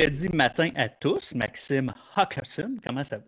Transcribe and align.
vendredi 0.00 0.28
matin 0.34 0.68
à 0.76 0.88
tous. 0.88 1.34
Maxime 1.34 1.92
Hawkinson, 2.16 2.76
comment 2.82 3.04
ça 3.04 3.18
va? 3.18 3.24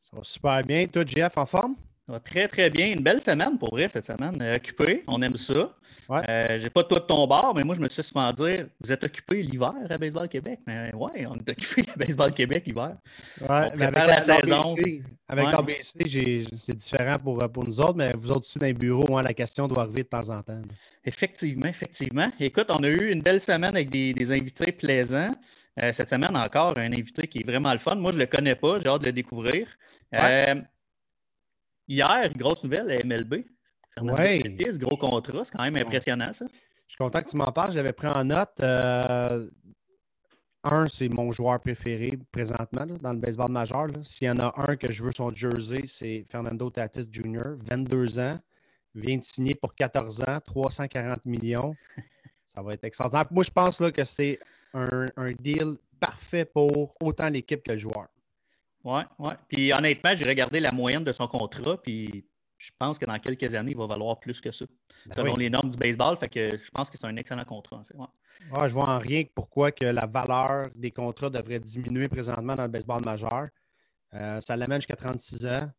Ça 0.00 0.16
va 0.16 0.24
super 0.24 0.62
bien. 0.62 0.86
Toi, 0.88 1.04
Jeff, 1.06 1.36
en 1.38 1.46
forme? 1.46 1.76
Ça 2.08 2.14
va 2.14 2.20
très, 2.20 2.48
très 2.48 2.70
bien. 2.70 2.86
Une 2.86 3.02
belle 3.02 3.20
semaine 3.20 3.58
pour 3.58 3.72
vrai 3.72 3.86
cette 3.90 4.06
semaine. 4.06 4.40
Euh, 4.40 4.54
occupé, 4.54 5.04
on 5.06 5.20
aime 5.20 5.36
ça. 5.36 5.76
Ouais. 6.08 6.22
Euh, 6.26 6.56
j'ai 6.56 6.70
pas 6.70 6.82
tout 6.82 6.94
de 6.94 7.00
ton 7.00 7.26
bord, 7.26 7.52
mais 7.54 7.62
moi, 7.64 7.74
je 7.74 7.82
me 7.82 7.88
suis 7.90 8.02
souvent 8.02 8.32
dire 8.32 8.66
vous 8.80 8.90
êtes 8.90 9.04
occupé 9.04 9.42
l'hiver 9.42 9.74
à 9.90 9.98
Baseball 9.98 10.26
Québec? 10.26 10.60
Mais 10.66 10.90
ouais, 10.94 11.26
on 11.26 11.34
est 11.34 11.50
occupé 11.50 11.84
à 11.94 11.96
Baseball 11.98 12.32
Québec 12.32 12.64
l'hiver. 12.64 12.96
Ouais, 13.42 13.70
on 13.74 13.76
prépare 13.76 14.06
la, 14.06 14.20
saison. 14.22 14.74
avec 15.28 15.52
l'ABC, 15.52 16.46
c'est 16.56 16.76
différent 16.78 17.18
pour, 17.22 17.46
pour 17.50 17.66
nous 17.66 17.78
autres, 17.78 17.96
mais 17.96 18.14
vous 18.16 18.30
autres 18.30 18.46
aussi 18.46 18.58
dans 18.58 18.64
les 18.64 18.72
bureaux, 18.72 19.20
la 19.20 19.34
question 19.34 19.68
doit 19.68 19.82
arriver 19.82 20.04
de 20.04 20.08
temps 20.08 20.30
en 20.30 20.42
temps. 20.42 20.62
Effectivement, 21.04 21.66
effectivement. 21.66 22.32
Écoute, 22.40 22.68
on 22.70 22.82
a 22.84 22.88
eu 22.88 23.12
une 23.12 23.20
belle 23.20 23.42
semaine 23.42 23.76
avec 23.76 23.90
des, 23.90 24.32
invités 24.32 24.72
plaisants. 24.72 25.34
Euh, 25.78 25.92
cette 25.92 26.08
semaine 26.08 26.34
encore, 26.34 26.72
un 26.78 26.90
invité 26.90 27.26
qui 27.26 27.40
est 27.40 27.46
vraiment 27.46 27.72
le 27.74 27.78
fun. 27.78 27.96
Moi, 27.96 28.12
je 28.12 28.16
ne 28.16 28.22
le 28.22 28.26
connais 28.26 28.54
pas, 28.54 28.78
j'ai 28.78 28.88
hâte 28.88 29.02
de 29.02 29.06
le 29.06 29.12
découvrir. 29.12 29.68
Hier, 31.88 32.30
grosse 32.36 32.64
nouvelle, 32.64 33.00
MLB. 33.04 33.44
Oui. 34.02 34.78
gros 34.78 34.96
contrat, 34.96 35.44
c'est 35.44 35.56
quand 35.56 35.62
même 35.62 35.76
impressionnant, 35.76 36.32
ça. 36.32 36.46
Je 36.86 36.92
suis 36.92 36.98
content 36.98 37.20
que 37.22 37.30
tu 37.30 37.36
m'en 37.36 37.50
parles. 37.50 37.72
J'avais 37.72 37.92
pris 37.92 38.06
en 38.06 38.24
note. 38.24 38.60
Euh, 38.60 39.48
un, 40.64 40.86
c'est 40.86 41.08
mon 41.08 41.32
joueur 41.32 41.60
préféré 41.60 42.18
présentement 42.30 42.86
dans 42.86 43.12
le 43.12 43.18
baseball 43.18 43.50
majeur. 43.50 43.86
S'il 44.02 44.26
y 44.26 44.30
en 44.30 44.38
a 44.38 44.52
un 44.56 44.76
que 44.76 44.92
je 44.92 45.02
veux 45.02 45.12
son 45.12 45.32
jersey, 45.34 45.82
c'est 45.86 46.24
Fernando 46.28 46.68
Tatis 46.70 47.08
Jr., 47.10 47.56
22 47.70 48.18
ans, 48.18 48.38
vient 48.94 49.16
de 49.16 49.22
signer 49.22 49.54
pour 49.54 49.74
14 49.74 50.22
ans, 50.22 50.38
340 50.44 51.24
millions. 51.24 51.74
Ça 52.46 52.62
va 52.62 52.74
être 52.74 52.84
extraordinaire. 52.84 53.26
Moi, 53.30 53.44
je 53.44 53.50
pense 53.50 53.80
là, 53.80 53.90
que 53.90 54.04
c'est 54.04 54.38
un, 54.72 55.06
un 55.16 55.32
deal 55.32 55.76
parfait 56.00 56.46
pour 56.46 56.94
autant 57.02 57.28
l'équipe 57.28 57.62
que 57.62 57.72
le 57.72 57.78
joueur. 57.78 58.08
Oui, 58.84 59.02
oui. 59.18 59.32
Puis 59.48 59.72
honnêtement, 59.72 60.14
j'ai 60.14 60.24
regardé 60.24 60.60
la 60.60 60.72
moyenne 60.72 61.04
de 61.04 61.12
son 61.12 61.26
contrat, 61.26 61.80
puis 61.80 62.24
je 62.56 62.70
pense 62.78 62.98
que 62.98 63.04
dans 63.04 63.18
quelques 63.18 63.54
années, 63.54 63.72
il 63.72 63.76
va 63.76 63.86
valoir 63.86 64.18
plus 64.18 64.40
que 64.40 64.50
ça. 64.50 64.66
Ben 65.06 65.14
selon 65.14 65.36
les 65.36 65.50
normes 65.50 65.70
du 65.70 65.76
baseball, 65.76 66.16
fait 66.16 66.28
que 66.28 66.50
je 66.56 66.70
pense 66.70 66.90
que 66.90 66.98
c'est 66.98 67.06
un 67.06 67.16
excellent 67.16 67.44
contrat, 67.44 67.76
en 67.76 67.84
fait. 67.84 67.94
Ouais. 67.94 68.68
je 68.68 68.74
vois 68.74 68.88
en 68.88 68.98
rien 68.98 69.24
pourquoi 69.34 69.72
que 69.72 69.84
la 69.84 70.06
valeur 70.06 70.68
des 70.74 70.90
contrats 70.90 71.30
devrait 71.30 71.60
diminuer 71.60 72.08
présentement 72.08 72.56
dans 72.56 72.64
le 72.64 72.68
baseball 72.68 73.04
majeur. 73.04 73.48
Euh, 74.14 74.40
ça 74.40 74.56
l'amène 74.56 74.80
jusqu'à 74.80 74.96
36 74.96 75.46
ans. 75.46 75.70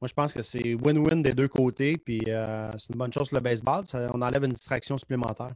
Moi, 0.00 0.08
je 0.08 0.14
pense 0.14 0.32
que 0.32 0.42
c'est 0.42 0.74
win-win 0.74 1.22
des 1.22 1.32
deux 1.32 1.48
côtés, 1.48 1.96
puis 1.98 2.20
euh, 2.28 2.70
c'est 2.78 2.92
une 2.92 2.98
bonne 2.98 3.12
chose 3.12 3.28
pour 3.28 3.36
le 3.36 3.42
baseball. 3.42 3.84
on 4.12 4.22
enlève 4.22 4.44
une 4.44 4.52
distraction 4.52 4.96
supplémentaire. 4.96 5.54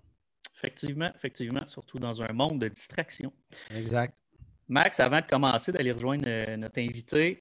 Effectivement, 0.56 1.10
effectivement, 1.14 1.66
surtout 1.66 1.98
dans 1.98 2.22
un 2.22 2.32
monde 2.32 2.60
de 2.60 2.68
distraction. 2.68 3.32
Exact. 3.70 4.14
Max, 4.74 4.98
avant 4.98 5.20
de 5.20 5.26
commencer 5.26 5.70
d'aller 5.70 5.92
rejoindre 5.92 6.24
euh, 6.26 6.56
notre 6.56 6.80
invité, 6.80 7.40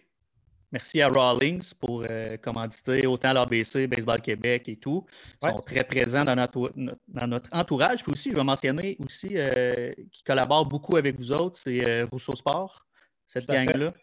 merci 0.72 1.02
à 1.02 1.08
Rawlings 1.08 1.73
pour 1.80 2.06
euh, 2.08 2.38
commanditer 2.38 3.08
autant 3.08 3.34
l'ABC, 3.34 3.88
Baseball 3.88 4.22
Québec 4.22 4.70
et 4.70 4.75
tout. 4.75 5.03
Ils 5.42 5.50
sont 5.50 5.62
très 5.62 5.84
présents 5.84 6.23
dans 6.23 6.36
notre, 6.36 6.72
dans 7.08 7.28
notre 7.28 7.50
entourage. 7.52 8.03
Puis 8.03 8.12
aussi, 8.12 8.30
je 8.30 8.36
vais 8.36 8.44
mentionner 8.44 8.98
aussi 9.00 9.30
euh, 9.34 9.91
qui 10.12 10.24
collabore 10.24 10.68
beaucoup 10.68 10.96
avec 10.96 11.18
vous 11.18 11.31
autres, 11.31 11.57
c'est 11.57 12.03
Rousseau 12.03 12.35
Sport, 12.35 12.85
cette 13.28 13.47
gang-là. 13.47 13.94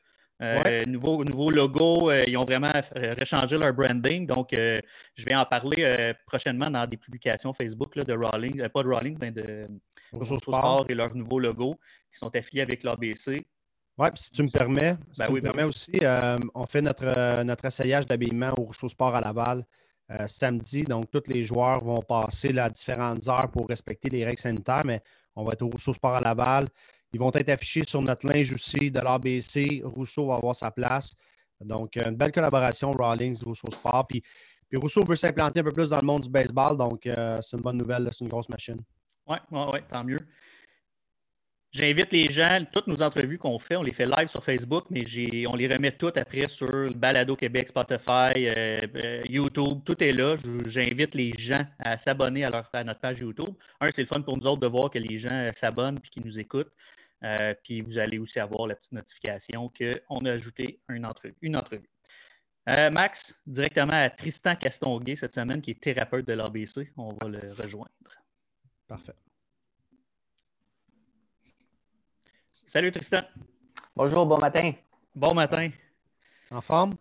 Euh, 0.42 0.86
nouveau, 0.86 1.22
nouveau 1.22 1.50
logo, 1.50 2.10
euh, 2.10 2.24
ils 2.26 2.36
ont 2.36 2.44
vraiment 2.44 2.72
rechangé 2.94 3.58
leur 3.58 3.74
branding. 3.74 4.26
Donc, 4.26 4.52
euh, 4.52 4.78
je 5.14 5.26
vais 5.26 5.34
en 5.34 5.44
parler 5.44 6.14
prochainement 6.26 6.70
dans 6.70 6.86
des 6.86 6.96
publications 6.96 7.52
Facebook 7.52 7.94
de 7.94 8.12
Rawlings, 8.12 8.68
pas 8.70 8.82
de 8.82 8.88
Rawlings, 8.88 9.18
mais 9.20 9.30
de 9.30 9.68
Rousseau 10.12 10.38
Sport. 10.38 10.86
et 10.88 10.94
leur 10.94 11.14
nouveau 11.14 11.38
logo 11.38 11.74
qui 12.10 12.18
sont 12.18 12.34
affiliés 12.34 12.62
avec 12.62 12.82
l'ABC. 12.82 13.46
Oui, 13.98 14.08
si 14.14 14.30
tu 14.30 14.42
me 14.42 14.48
permets, 14.48 14.96
si 15.12 15.18
ben 15.18 15.26
tu 15.26 15.32
me 15.32 15.40
permets 15.40 15.64
aussi, 15.64 15.92
on 16.54 16.66
fait 16.66 16.82
notre, 16.82 17.42
notre 17.42 17.66
essayage 17.66 18.06
d'habillement 18.06 18.52
au 18.56 18.62
Rousseau 18.62 18.88
Sport 18.88 19.14
à 19.14 19.20
Laval 19.20 19.64
samedi. 20.26 20.82
Donc, 20.82 21.10
tous 21.10 21.22
les 21.28 21.44
joueurs 21.44 21.84
vont 21.84 22.02
passer 22.02 22.52
là, 22.52 22.64
à 22.64 22.70
différentes 22.70 23.28
heures 23.28 23.50
pour 23.50 23.68
respecter 23.68 24.08
les 24.08 24.24
règles 24.24 24.40
sanitaires, 24.40 24.84
mais 24.84 25.02
on 25.36 25.44
va 25.44 25.52
être 25.52 25.62
au 25.62 25.68
Rousseau 25.68 25.92
Sport 25.92 26.14
à 26.16 26.20
Laval. 26.20 26.68
Ils 27.12 27.18
vont 27.18 27.32
être 27.34 27.48
affichés 27.48 27.84
sur 27.84 28.02
notre 28.02 28.26
linge 28.26 28.52
aussi 28.52 28.90
de 28.90 29.00
l'ABC. 29.00 29.82
Rousseau 29.84 30.28
va 30.28 30.36
avoir 30.36 30.54
sa 30.54 30.70
place. 30.70 31.14
Donc, 31.60 31.96
une 31.96 32.14
belle 32.14 32.32
collaboration, 32.32 32.90
Rawlings, 32.92 33.42
Rousseau 33.44 33.70
Sport. 33.70 34.06
Puis, 34.08 34.22
Rousseau 34.74 35.04
veut 35.04 35.16
s'implanter 35.16 35.60
un 35.60 35.64
peu 35.64 35.72
plus 35.72 35.90
dans 35.90 36.00
le 36.00 36.06
monde 36.06 36.22
du 36.22 36.30
baseball. 36.30 36.76
Donc, 36.76 37.06
euh, 37.06 37.40
c'est 37.42 37.56
une 37.56 37.62
bonne 37.62 37.76
nouvelle. 37.76 38.08
C'est 38.12 38.24
une 38.24 38.30
grosse 38.30 38.48
machine. 38.48 38.80
Oui, 39.30 39.36
oui, 39.52 39.60
oui, 39.72 39.78
tant 39.88 40.04
mieux. 40.04 40.18
J'invite 41.72 42.12
les 42.12 42.26
gens, 42.26 42.64
toutes 42.72 42.88
nos 42.88 43.00
entrevues 43.00 43.38
qu'on 43.38 43.60
fait, 43.60 43.76
on 43.76 43.82
les 43.82 43.92
fait 43.92 44.04
live 44.04 44.26
sur 44.26 44.42
Facebook, 44.42 44.86
mais 44.90 45.04
on 45.46 45.54
les 45.54 45.68
remet 45.68 45.92
toutes 45.92 46.16
après 46.16 46.48
sur 46.48 46.92
Balado 46.96 47.36
Québec, 47.36 47.68
Spotify, 47.68 48.32
euh, 48.36 48.80
euh, 48.96 49.22
YouTube, 49.28 49.78
tout 49.84 50.02
est 50.02 50.10
là. 50.10 50.34
J'invite 50.66 51.14
les 51.14 51.30
gens 51.38 51.64
à 51.78 51.96
s'abonner 51.96 52.44
à, 52.44 52.50
notre 52.82 53.00
page 53.00 53.20
YouTube. 53.20 53.54
Un, 53.80 53.90
c'est 53.92 54.02
le 54.02 54.08
fun 54.08 54.20
pour 54.20 54.36
nous 54.36 54.48
autres 54.48 54.60
de 54.60 54.66
voir 54.66 54.90
que 54.90 54.98
les 54.98 55.16
gens 55.16 55.48
s'abonnent 55.54 55.98
et 56.04 56.08
qu'ils 56.08 56.24
nous 56.24 56.40
écoutent. 56.40 56.72
Euh, 57.22 57.54
puis 57.62 57.82
vous 57.82 57.98
allez 57.98 58.18
aussi 58.18 58.40
avoir 58.40 58.66
la 58.66 58.74
petite 58.74 58.92
notification 58.92 59.70
qu'on 59.70 60.24
a 60.24 60.32
ajouté 60.32 60.80
une 60.88 61.06
entrevue. 61.06 61.36
Une 61.40 61.56
entrevue. 61.56 61.88
Euh, 62.68 62.90
Max, 62.90 63.38
directement 63.46 63.92
à 63.92 64.10
Tristan 64.10 64.56
Castonguay 64.56 65.14
cette 65.14 65.34
semaine, 65.34 65.62
qui 65.62 65.70
est 65.70 65.80
thérapeute 65.80 66.26
de 66.26 66.32
l'ABC. 66.32 66.92
On 66.96 67.12
va 67.12 67.28
le 67.28 67.52
rejoindre. 67.52 67.90
Parfait. 68.90 69.14
Salut 72.48 72.90
Tristan. 72.90 73.22
Bonjour, 73.94 74.26
bon 74.26 74.36
matin. 74.36 74.72
Bon 75.14 75.32
matin. 75.32 75.70
En 76.50 76.60
forme? 76.60 76.94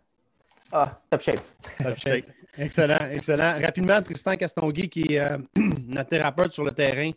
Ah, 0.72 1.02
top 1.10 1.22
shape. 1.22 1.42
Top 1.82 1.98
shape. 1.98 2.26
excellent, 2.60 3.10
excellent. 3.10 3.60
Rapidement, 3.60 4.00
Tristan 4.04 4.36
Castonguay, 4.36 4.88
qui 4.88 5.16
est 5.16 5.20
euh, 5.20 5.40
notre 5.88 6.10
thérapeute 6.10 6.52
sur 6.52 6.64
le 6.64 6.70
terrain 6.70 7.10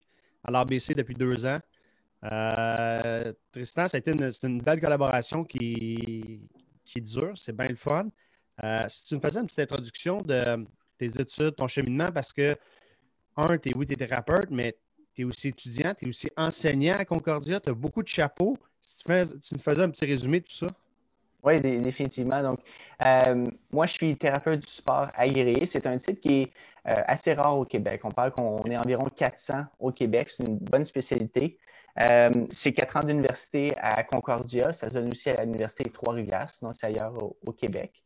à 0.43 0.51
l'ABC 0.51 0.95
depuis 0.95 1.15
deux 1.17 1.45
ans. 1.45 1.61
Euh, 2.25 3.31
Tristan, 3.53 3.89
ça 3.89 3.99
a 3.99 4.01
été 4.01 4.13
une, 4.13 4.63
belle 4.63 4.81
collaboration 4.81 5.45
qui, 5.45 6.49
qui 6.83 7.03
dure, 7.03 7.37
c'est 7.37 7.55
bien 7.55 7.69
le 7.69 7.77
fun. 7.77 8.09
Euh, 8.65 8.89
si 8.89 9.05
tu 9.05 9.17
me 9.17 9.21
faisais 9.21 9.39
une 9.39 9.47
petite 9.47 9.59
introduction 9.71 10.23
de 10.23 10.65
tes 10.97 11.21
études, 11.21 11.57
ton 11.57 11.69
cheminement, 11.69 12.11
parce 12.11 12.33
que, 12.33 12.57
un, 13.37 13.55
es, 13.55 13.77
oui, 13.77 13.87
tu 13.87 13.93
es 13.95 13.97
thérapeute, 13.97 14.51
mais 14.51 14.77
tu 15.15 15.23
es 15.23 15.25
aussi 15.25 15.49
étudiant, 15.49 15.95
tu 15.99 16.07
es 16.07 16.09
aussi 16.09 16.31
enseignant 16.37 16.97
à 16.99 17.05
Concordia, 17.05 17.61
tu 17.61 17.71
as 17.71 17.75
beaucoup 17.75 18.03
de 18.03 18.09
chapeaux. 18.09 18.57
Si 18.81 19.05
tu, 19.05 19.55
me 19.55 19.61
faisais 19.61 19.83
un 19.83 19.91
petit 19.91 20.05
résumé 20.05 20.41
de 20.41 20.45
tout 20.45 20.55
ça? 20.55 20.67
Oui, 21.45 21.61
définitivement. 21.61 22.41
Donc, 22.43 22.61
euh, 23.05 23.51
moi, 23.73 23.87
je 23.87 23.93
suis 23.95 24.17
thérapeute 24.17 24.61
du 24.61 24.71
sport 24.71 25.09
agréé. 25.15 25.67
C'est 25.67 25.87
un 25.87 25.97
titre 25.97 26.21
qui 26.21 26.43
est 26.43 26.53
assez 26.85 27.35
rare 27.35 27.59
au 27.59 27.65
Québec. 27.65 28.01
On 28.05 28.11
parle 28.11 28.31
qu'on 28.31 28.63
est 28.65 28.77
environ 28.77 29.07
400 29.07 29.65
au 29.81 29.91
Québec. 29.91 30.29
C'est 30.29 30.45
une 30.45 30.59
bonne 30.59 30.85
spécialité. 30.85 31.59
Euh, 31.99 32.47
c'est 32.51 32.73
quatre 32.73 32.97
ans 32.97 33.03
d'université 33.03 33.75
à 33.79 34.03
Concordia. 34.05 34.73
Ça 34.73 34.89
se 34.89 34.95
donne 34.95 35.11
aussi 35.11 35.31
à 35.31 35.45
l'Université 35.45 35.85
Trois-Rivières, 35.91 36.49
sinon 36.51 36.73
c'est 36.73 36.87
ailleurs 36.87 37.13
au, 37.23 37.53
Québec. 37.53 38.03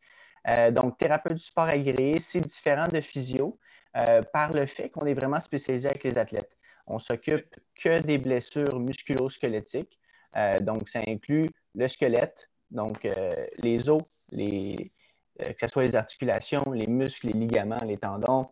Euh, 0.47 0.71
donc, 0.71 0.97
thérapeute 0.97 1.33
du 1.33 1.43
sport 1.43 1.65
agréé, 1.67 2.19
c'est 2.19 2.41
différent 2.41 2.87
de 2.87 3.01
physio 3.01 3.57
euh, 3.97 4.21
par 4.33 4.53
le 4.53 4.65
fait 4.65 4.89
qu'on 4.89 5.05
est 5.05 5.13
vraiment 5.13 5.39
spécialisé 5.39 5.89
avec 5.89 6.03
les 6.03 6.17
athlètes. 6.17 6.55
On 6.85 6.99
s'occupe 6.99 7.55
que 7.75 7.99
des 7.99 8.17
blessures 8.17 8.79
musculo-squelettiques. 8.79 9.99
donc, 10.61 10.87
ça 10.87 11.01
inclut 11.05 11.49
le 11.75 11.87
squelette, 11.87 12.49
donc 12.71 13.05
les 13.57 13.89
os, 13.89 14.01
les, 14.31 14.93
que 15.37 15.59
ce 15.59 15.67
soit 15.67 15.83
les 15.83 15.95
articulations, 15.95 16.63
les 16.71 16.87
muscles, 16.87 17.27
les 17.27 17.33
ligaments, 17.33 17.83
les 17.85 17.97
tendons, 17.97 18.47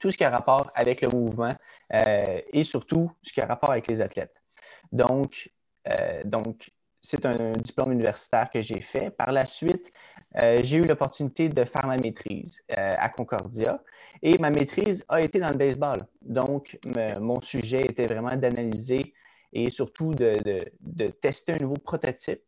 tout 0.00 0.10
ce 0.10 0.16
qui 0.16 0.24
a 0.24 0.30
rapport 0.30 0.72
avec 0.74 1.02
le 1.02 1.08
mouvement 1.08 1.54
et 1.92 2.62
surtout 2.64 3.12
ce 3.22 3.32
qui 3.32 3.40
a 3.40 3.46
rapport 3.46 3.70
avec 3.70 3.86
les 3.86 4.00
athlètes. 4.00 4.42
Euh, 5.88 6.22
donc 6.24 6.70
c'est 7.02 7.26
un 7.26 7.52
diplôme 7.52 7.92
universitaire 7.92 8.48
que 8.48 8.62
j'ai 8.62 8.80
fait. 8.80 9.10
Par 9.10 9.32
la 9.32 9.44
suite, 9.44 9.92
euh, 10.36 10.58
j'ai 10.62 10.78
eu 10.78 10.82
l'opportunité 10.82 11.48
de 11.48 11.64
faire 11.64 11.86
ma 11.86 11.96
maîtrise 11.96 12.62
euh, 12.78 12.94
à 12.96 13.08
Concordia 13.08 13.82
et 14.22 14.38
ma 14.38 14.50
maîtrise 14.50 15.04
a 15.08 15.20
été 15.20 15.40
dans 15.40 15.50
le 15.50 15.56
baseball. 15.56 16.06
Donc, 16.22 16.78
mon 17.20 17.40
sujet 17.40 17.80
était 17.80 18.06
vraiment 18.06 18.36
d'analyser 18.36 19.12
et 19.52 19.68
surtout 19.68 20.14
de, 20.14 20.38
tester 21.20 21.54
un 21.54 21.58
nouveau 21.58 21.74
prototype 21.74 22.42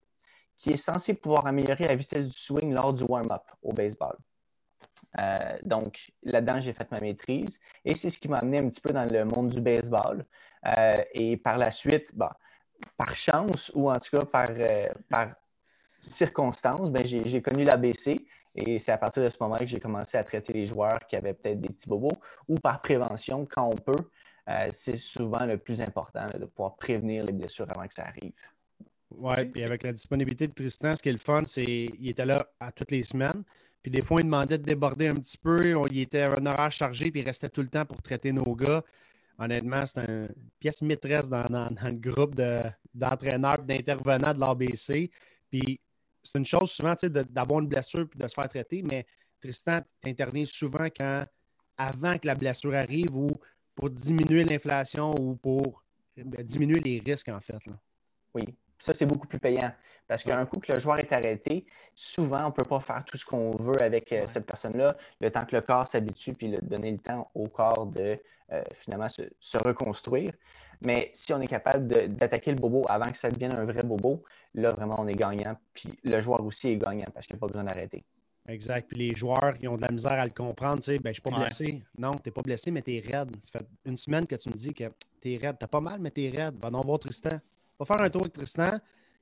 qui 0.57 0.71
est 0.71 0.77
censé 0.77 1.15
pouvoir 1.15 1.47
améliorer 1.47 1.85
la 1.85 1.97
vitesse 1.97 2.27
du 2.27 2.39
swing 2.39 2.73
lors 2.73 2.95
du 2.95 3.03
warm-up 3.03 3.43
au 3.61 3.73
baseball. 3.73 4.17
donc, 5.65 6.13
là-dedans, 6.23 6.61
j'ai 6.61 6.73
fait 6.73 6.89
ma 6.93 7.01
maîtrise 7.01 7.61
et 7.85 7.97
c'est 7.97 8.09
ce 8.09 8.21
qui 8.21 8.29
m'a 8.29 8.39
amené 8.39 8.59
un 8.59 8.69
petit 8.69 8.81
peu 8.81 8.91
dans 8.91 9.05
le 9.05 9.25
monde 9.25 9.49
du 9.49 9.61
baseball. 9.61 10.25
et 11.13 11.37
par 11.39 11.59
la 11.59 11.73
suite, 11.73 12.13
bah, 12.15 12.39
par 12.97 13.15
chance 13.15 13.71
ou 13.75 13.91
en 13.91 13.97
tout 13.97 14.17
cas 14.17 14.25
par, 14.25 14.49
euh, 14.51 14.89
par 15.09 15.35
circonstance, 16.01 16.91
ben, 16.91 17.05
j'ai 17.05 17.43
connu 17.43 17.65
l'ABC 17.65 18.25
et 18.55 18.79
c'est 18.79 18.93
à 18.93 18.99
partir 18.99 19.23
de 19.23 19.29
ce 19.29 19.37
moment 19.41 19.57
que 19.57 19.67
j'ai 19.67 19.81
commencé 19.81 20.17
à 20.17 20.25
traiter 20.25 20.53
les 20.53 20.67
joueurs 20.67 21.01
qui 21.09 21.17
avaient 21.17 21.35
peut-être 21.35 21.61
des 21.61 21.69
petits 21.69 21.89
bobos 21.89 22.17
ou 22.49 22.57
par 22.57 22.81
prévention 22.81 23.47
quand 23.47 23.69
on 23.69 23.77
peut. 23.77 24.11
Euh, 24.49 24.69
c'est 24.71 24.97
souvent 24.97 25.47
le 25.47 25.57
plus 25.57 25.81
important 25.81 26.27
de 26.39 26.45
pouvoir 26.45 26.77
prévenir 26.77 27.25
les 27.25 27.33
blessures 27.33 27.67
avant 27.71 27.87
que 27.87 27.95
ça 27.95 28.05
arrive. 28.05 28.33
Oui, 29.17 29.45
puis 29.47 29.63
avec 29.63 29.83
la 29.83 29.93
disponibilité 29.93 30.47
de 30.47 30.53
Tristan, 30.53 30.95
ce 30.97 31.03
qui 31.03 31.09
est 31.09 31.13
le 31.13 31.19
fun, 31.19 31.45
c'est 31.47 31.65
qu'il 31.65 32.09
était 32.09 32.27
là 32.27 32.47
à 32.61 32.71
toutes 32.71 32.91
les 32.91 33.03
semaines. 33.03 33.43
Puis 33.83 33.91
des 33.91 34.03
fois, 34.03 34.21
il 34.21 34.25
demandait 34.25 34.59
de 34.59 34.65
déborder 34.65 35.09
un 35.09 35.15
petit 35.15 35.39
peu. 35.39 35.75
il 35.91 36.01
était 36.01 36.23
un 36.23 36.47
horaire 36.47 36.73
chargé, 36.73 37.11
puis 37.11 37.21
il 37.21 37.25
restait 37.25 37.49
tout 37.49 37.61
le 37.61 37.69
temps 37.69 37.85
pour 37.85 38.01
traiter 38.03 38.33
nos 38.33 38.55
gars. 38.55 38.83
Honnêtement, 39.39 39.85
c'est 39.87 40.05
une 40.05 40.29
pièce 40.59 40.81
maîtresse 40.83 41.29
dans, 41.29 41.45
le 41.49 41.93
groupe 41.93 42.41
d'entraîneurs 42.95 43.61
et 43.61 43.83
d'intervenants 43.83 44.33
de 44.33 44.41
l'ABC. 44.41 45.11
Puis 45.51 45.81
c'est 46.23 46.39
une 46.39 46.47
chose 46.47 46.71
souvent 46.71 46.95
d'avoir 47.31 47.61
une 47.61 47.69
blessure 47.69 48.09
puis 48.09 48.19
de 48.19 48.29
se 48.29 48.35
faire 48.35 48.49
traiter, 48.49 48.83
mais 48.83 49.07
Tristan, 49.41 49.81
tu 50.03 50.47
souvent 50.47 50.87
quand, 50.87 51.27
avant 51.77 52.17
que 52.17 52.27
la 52.27 52.35
blessure 52.35 52.75
arrive 52.75 53.15
ou 53.15 53.33
pour 53.75 53.91
diminuer 53.91 54.45
l'inflation 54.45 55.15
ou 55.19 55.37
pour 55.37 55.83
ben, 56.17 56.43
diminuer 56.43 56.81
les 56.81 57.01
risques, 57.01 57.29
en 57.29 57.41
fait. 57.41 57.59
Oui, 58.35 58.45
ça, 58.79 58.95
c'est 58.95 59.07
beaucoup 59.07 59.27
plus 59.27 59.39
payant. 59.39 59.71
Parce 60.07 60.23
qu'un 60.23 60.45
coup 60.45 60.59
que 60.59 60.73
le 60.73 60.79
joueur 60.79 60.99
est 60.99 61.13
arrêté, 61.13 61.65
souvent, 61.95 62.43
on 62.43 62.49
ne 62.49 62.53
peut 62.53 62.65
pas 62.65 62.81
faire 62.81 63.05
tout 63.05 63.17
ce 63.17 63.25
qu'on 63.25 63.53
veut 63.57 63.81
avec 63.83 64.13
euh, 64.13 64.27
cette 64.27 64.47
personne-là. 64.47 64.97
Le 65.21 65.31
temps 65.31 65.45
que 65.47 65.57
le 65.57 65.63
corps 65.63 65.87
s'habitue, 65.87 66.35
puis 66.35 66.49
le, 66.49 66.59
donner 66.59 66.91
le 66.91 66.99
temps 66.99 67.31
au 67.35 67.49
corps 67.49 67.87
de 67.87 68.19
euh, 68.53 68.63
finalement 68.73 69.09
se, 69.09 69.57
reconstruire. 69.57 70.33
Mais 70.83 71.11
si 71.15 71.33
on 71.33 71.41
est 71.41 71.47
capable 71.47 71.87
d'attaquer 71.87 72.51
le 72.51 72.59
bobo 72.59 72.85
avant 72.89 73.11
que 73.11 73.17
ça 73.17 73.31
devienne 73.31 73.53
un 73.53 73.65
vrai 73.65 73.83
bobo, 73.83 74.23
là, 74.55 74.71
vraiment, 74.71 74.97
on 74.99 75.07
est 75.07 75.15
gagnant. 75.15 75.57
Puis 75.73 75.99
le 76.05 76.21
joueur 76.21 76.45
aussi 76.45 76.69
est 76.69 76.77
gagnant 76.77 77.07
parce 77.15 77.27
qu'il 77.27 77.37
n'y 77.37 77.39
a 77.39 77.41
pas 77.41 77.47
besoin 77.47 77.65
d'arrêter. 77.65 78.05
Exact. 78.47 78.89
Puis 78.89 78.99
les 78.99 79.15
joueurs 79.15 79.57
qui 79.59 79.67
ont 79.69 79.77
de 79.77 79.83
la 79.83 79.91
misère 79.91 80.13
à 80.13 80.25
le 80.27 80.33
comprendre, 80.33 80.81
tu 80.81 80.93
sais, 80.93 80.99
ben, 80.99 81.05
je 81.05 81.09
ne 81.09 81.13
suis 81.15 81.23
pas 81.23 81.31
blessé. 81.31 81.83
Non, 81.97 82.13
tu 82.13 82.21
n'es 82.27 82.33
pas 82.33 82.43
blessé, 82.43 82.71
mais 82.71 82.83
tu 82.83 82.95
es 82.95 83.01
raide. 83.01 83.35
Ça 83.41 83.61
fait 83.61 83.67
une 83.87 83.97
semaine 83.97 84.27
que 84.27 84.35
tu 84.35 84.51
me 84.51 84.55
dis 84.55 84.75
que 84.75 84.85
tu 85.23 85.33
es 85.33 85.39
raide. 85.39 85.57
Tu 85.59 85.67
pas 85.67 85.81
mal, 85.81 85.99
mais 86.01 86.11
tu 86.11 86.25
es 86.25 86.29
raide. 86.29 86.57
Va 86.61 86.71
non 86.71 86.83
voir 86.83 86.99
Tristan. 86.99 87.39
Va 87.79 87.87
faire 87.87 88.01
un 88.01 88.11
tour 88.11 88.23
avec 88.23 88.33
Tristan. 88.33 88.79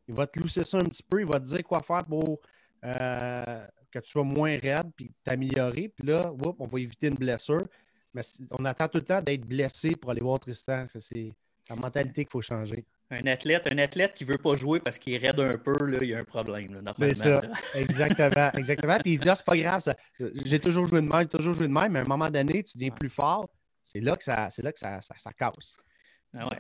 Il 0.09 0.15
va 0.15 0.27
te 0.27 0.39
lousser 0.39 0.65
ça 0.65 0.79
un 0.79 0.85
petit 0.85 1.03
peu. 1.03 1.21
Il 1.21 1.27
va 1.27 1.39
te 1.39 1.45
dire 1.45 1.63
quoi 1.63 1.81
faire 1.83 2.05
pour 2.05 2.41
euh, 2.85 3.67
que 3.91 3.99
tu 3.99 4.11
sois 4.11 4.25
moins 4.25 4.59
raide 4.59 4.91
puis 4.97 5.13
t'améliorer. 5.25 5.89
Puis 5.89 6.07
là, 6.07 6.33
on 6.59 6.67
va 6.67 6.81
éviter 6.81 7.09
une 7.09 7.15
blessure. 7.15 7.67
Mais 8.15 8.23
on 8.51 8.65
attend 8.65 8.89
tout 8.89 8.99
le 8.99 9.05
temps 9.05 9.23
d'être 9.23 9.47
blessé 9.47 9.97
pour 9.97 10.11
aller 10.11 10.21
voir 10.21 10.41
Tristan. 10.41 10.87
C'est 10.99 11.33
la 11.71 11.77
mentalité 11.77 12.25
qu'il 12.25 12.31
faut 12.31 12.43
changer. 12.43 12.85
Un 13.11 13.27
athlète, 13.27 13.67
un 13.67 13.77
athlète 13.79 14.15
qui 14.15 14.25
ne 14.25 14.33
veut 14.33 14.39
pas 14.39 14.55
jouer 14.55 14.81
parce 14.81 14.99
qu'il 14.99 15.13
est 15.13 15.19
raide 15.19 15.39
un 15.39 15.59
peu, 15.59 15.85
là, 15.85 15.99
il 16.01 16.09
y 16.09 16.15
a 16.15 16.19
un 16.19 16.25
problème. 16.25 16.83
C'est 16.97 17.15
ça. 17.15 17.43
exactement. 17.75 18.51
exactement. 18.55 18.99
Puis 18.99 19.13
il 19.13 19.19
dit 19.19 19.29
ah, 19.29 19.37
c'est 19.37 19.45
pas 19.45 19.57
grave, 19.57 19.83
j'ai 20.47 20.59
toujours 20.59 20.87
joué 20.87 21.03
de 21.03 21.07
même, 21.07 21.29
toujours 21.29 21.53
joué 21.53 21.69
de 21.69 21.73
même, 21.73 21.93
mais 21.93 21.99
à 21.99 22.03
un 22.03 22.07
moment 22.07 22.31
donné, 22.31 22.63
tu 22.63 22.79
deviens 22.79 22.91
plus 22.91 23.11
fort. 23.11 23.49
C'est 23.85 24.01
là 24.01 24.17
que 24.17 24.25
ça, 24.25 24.49
là 24.63 24.73
que 24.73 24.79
ça, 24.79 25.01
ça, 25.03 25.33
casse. 25.33 25.77
Ah 26.35 26.49
ouais. 26.49 26.59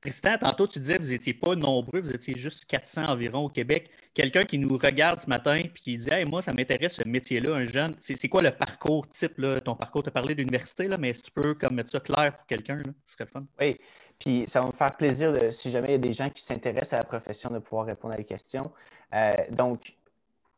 Tristan, 0.00 0.38
tantôt, 0.38 0.68
tu 0.68 0.78
disais 0.78 0.96
que 0.96 1.02
vous 1.02 1.08
n'étiez 1.08 1.34
pas 1.34 1.56
nombreux, 1.56 2.00
vous 2.00 2.14
étiez 2.14 2.36
juste 2.36 2.66
400 2.66 3.06
environ 3.06 3.46
au 3.46 3.48
Québec. 3.48 3.90
Quelqu'un 4.14 4.44
qui 4.44 4.56
nous 4.56 4.78
regarde 4.78 5.20
ce 5.20 5.28
matin 5.28 5.56
et 5.56 5.70
qui 5.70 5.96
dit 5.96 6.08
hey, 6.12 6.24
Moi, 6.24 6.40
ça 6.40 6.52
m'intéresse 6.52 6.94
ce 6.94 7.08
métier-là, 7.08 7.56
un 7.56 7.64
jeune. 7.64 7.96
C'est 8.00 8.28
quoi 8.28 8.42
le 8.42 8.52
parcours 8.52 9.08
type, 9.08 9.38
là, 9.38 9.60
ton 9.60 9.74
parcours 9.74 10.04
Tu 10.04 10.08
as 10.08 10.12
parlé 10.12 10.36
d'université, 10.36 10.88
mais 10.98 11.12
si 11.14 11.22
tu 11.22 11.30
peux 11.32 11.54
comme, 11.54 11.74
mettre 11.74 11.90
ça 11.90 11.98
clair 11.98 12.32
pour 12.36 12.46
quelqu'un, 12.46 12.80
ce 13.06 13.14
serait 13.14 13.26
fun. 13.26 13.44
Oui, 13.60 13.76
puis 14.20 14.44
ça 14.46 14.60
va 14.60 14.68
me 14.68 14.72
faire 14.72 14.96
plaisir, 14.96 15.32
de, 15.32 15.50
si 15.50 15.70
jamais 15.70 15.88
il 15.88 15.92
y 15.92 15.94
a 15.94 15.98
des 15.98 16.12
gens 16.12 16.30
qui 16.30 16.42
s'intéressent 16.42 16.92
à 16.92 16.98
la 16.98 17.04
profession, 17.04 17.50
de 17.50 17.58
pouvoir 17.58 17.86
répondre 17.86 18.14
à 18.14 18.16
des 18.16 18.24
questions. 18.24 18.70
Euh, 19.14 19.32
donc, 19.50 19.96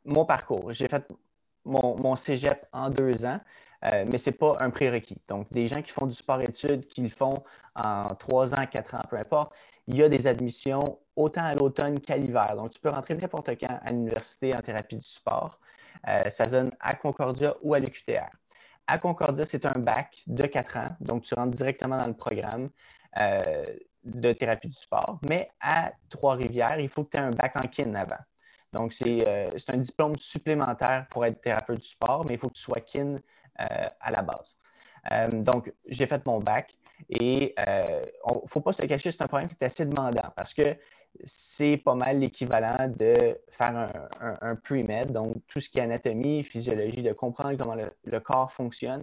mon 0.04 0.26
parcours, 0.26 0.72
j'ai 0.72 0.88
fait 0.88 1.06
mon, 1.64 1.96
mon 1.96 2.14
cégep 2.14 2.66
en 2.72 2.90
deux 2.90 3.24
ans. 3.24 3.40
Euh, 3.84 4.04
mais 4.06 4.18
ce 4.18 4.30
n'est 4.30 4.36
pas 4.36 4.58
un 4.60 4.70
prérequis. 4.70 5.16
Donc, 5.28 5.50
des 5.52 5.66
gens 5.66 5.82
qui 5.82 5.90
font 5.90 6.06
du 6.06 6.14
sport-études, 6.14 6.86
qui 6.86 7.02
le 7.02 7.08
font 7.08 7.42
en 7.74 8.14
trois 8.14 8.54
ans, 8.54 8.66
quatre 8.66 8.94
ans, 8.94 9.02
peu 9.08 9.16
importe, 9.16 9.54
il 9.86 9.96
y 9.96 10.02
a 10.02 10.08
des 10.08 10.26
admissions 10.26 10.98
autant 11.16 11.44
à 11.44 11.54
l'automne 11.54 11.98
qu'à 12.00 12.16
l'hiver. 12.16 12.54
Donc, 12.56 12.70
tu 12.70 12.80
peux 12.80 12.90
rentrer 12.90 13.14
n'importe 13.14 13.50
quand 13.58 13.80
à 13.82 13.90
l'université 13.90 14.54
en 14.54 14.60
thérapie 14.60 14.96
du 14.96 15.06
sport. 15.06 15.58
Euh, 16.08 16.28
ça 16.30 16.46
donne 16.46 16.70
à 16.80 16.94
Concordia 16.94 17.56
ou 17.62 17.74
à 17.74 17.78
l'UQTR. 17.78 18.30
À 18.86 18.98
Concordia, 18.98 19.44
c'est 19.44 19.66
un 19.66 19.78
bac 19.78 20.22
de 20.26 20.46
quatre 20.46 20.76
ans, 20.76 20.96
donc 21.00 21.22
tu 21.22 21.34
rentres 21.34 21.56
directement 21.56 21.96
dans 21.96 22.06
le 22.06 22.14
programme 22.14 22.70
euh, 23.18 23.64
de 24.04 24.32
thérapie 24.32 24.68
du 24.68 24.76
sport. 24.76 25.20
Mais 25.28 25.50
à 25.60 25.92
Trois-Rivières, 26.08 26.80
il 26.80 26.88
faut 26.88 27.04
que 27.04 27.10
tu 27.10 27.16
aies 27.16 27.20
un 27.20 27.30
bac 27.30 27.54
en 27.56 27.68
kin 27.68 27.94
avant. 27.94 28.16
Donc, 28.72 28.92
c'est 28.92 29.24
un 29.68 29.76
diplôme 29.76 30.16
supplémentaire 30.16 31.06
pour 31.10 31.24
être 31.24 31.40
thérapeute 31.40 31.80
du 31.80 31.86
sport, 31.86 32.24
mais 32.24 32.34
il 32.34 32.38
faut 32.38 32.48
que 32.48 32.54
tu 32.54 32.62
sois 32.62 32.80
kin 32.80 33.16
euh, 33.16 33.18
à 34.00 34.10
la 34.10 34.22
base. 34.22 34.56
Euh, 35.10 35.28
donc, 35.30 35.72
j'ai 35.86 36.06
fait 36.06 36.24
mon 36.26 36.38
bac 36.38 36.76
et 37.08 37.54
il 37.56 37.64
euh, 37.66 38.04
ne 38.28 38.46
faut 38.46 38.60
pas 38.60 38.72
se 38.72 38.82
cacher, 38.82 39.10
c'est 39.10 39.22
un 39.22 39.26
programme 39.26 39.48
qui 39.48 39.56
est 39.60 39.64
assez 39.64 39.84
demandant 39.84 40.30
parce 40.36 40.52
que 40.52 40.76
c'est 41.24 41.76
pas 41.78 41.94
mal 41.94 42.20
l'équivalent 42.20 42.88
de 42.88 43.40
faire 43.50 43.90
un, 44.20 44.54
pre-med, 44.54 45.10
donc 45.10 45.34
tout 45.48 45.58
ce 45.58 45.68
qui 45.68 45.78
est 45.78 45.82
anatomie, 45.82 46.42
physiologie, 46.44 47.02
de 47.02 47.12
comprendre 47.12 47.56
comment 47.56 47.74
le, 47.74 48.20
corps 48.20 48.52
fonctionne, 48.52 49.02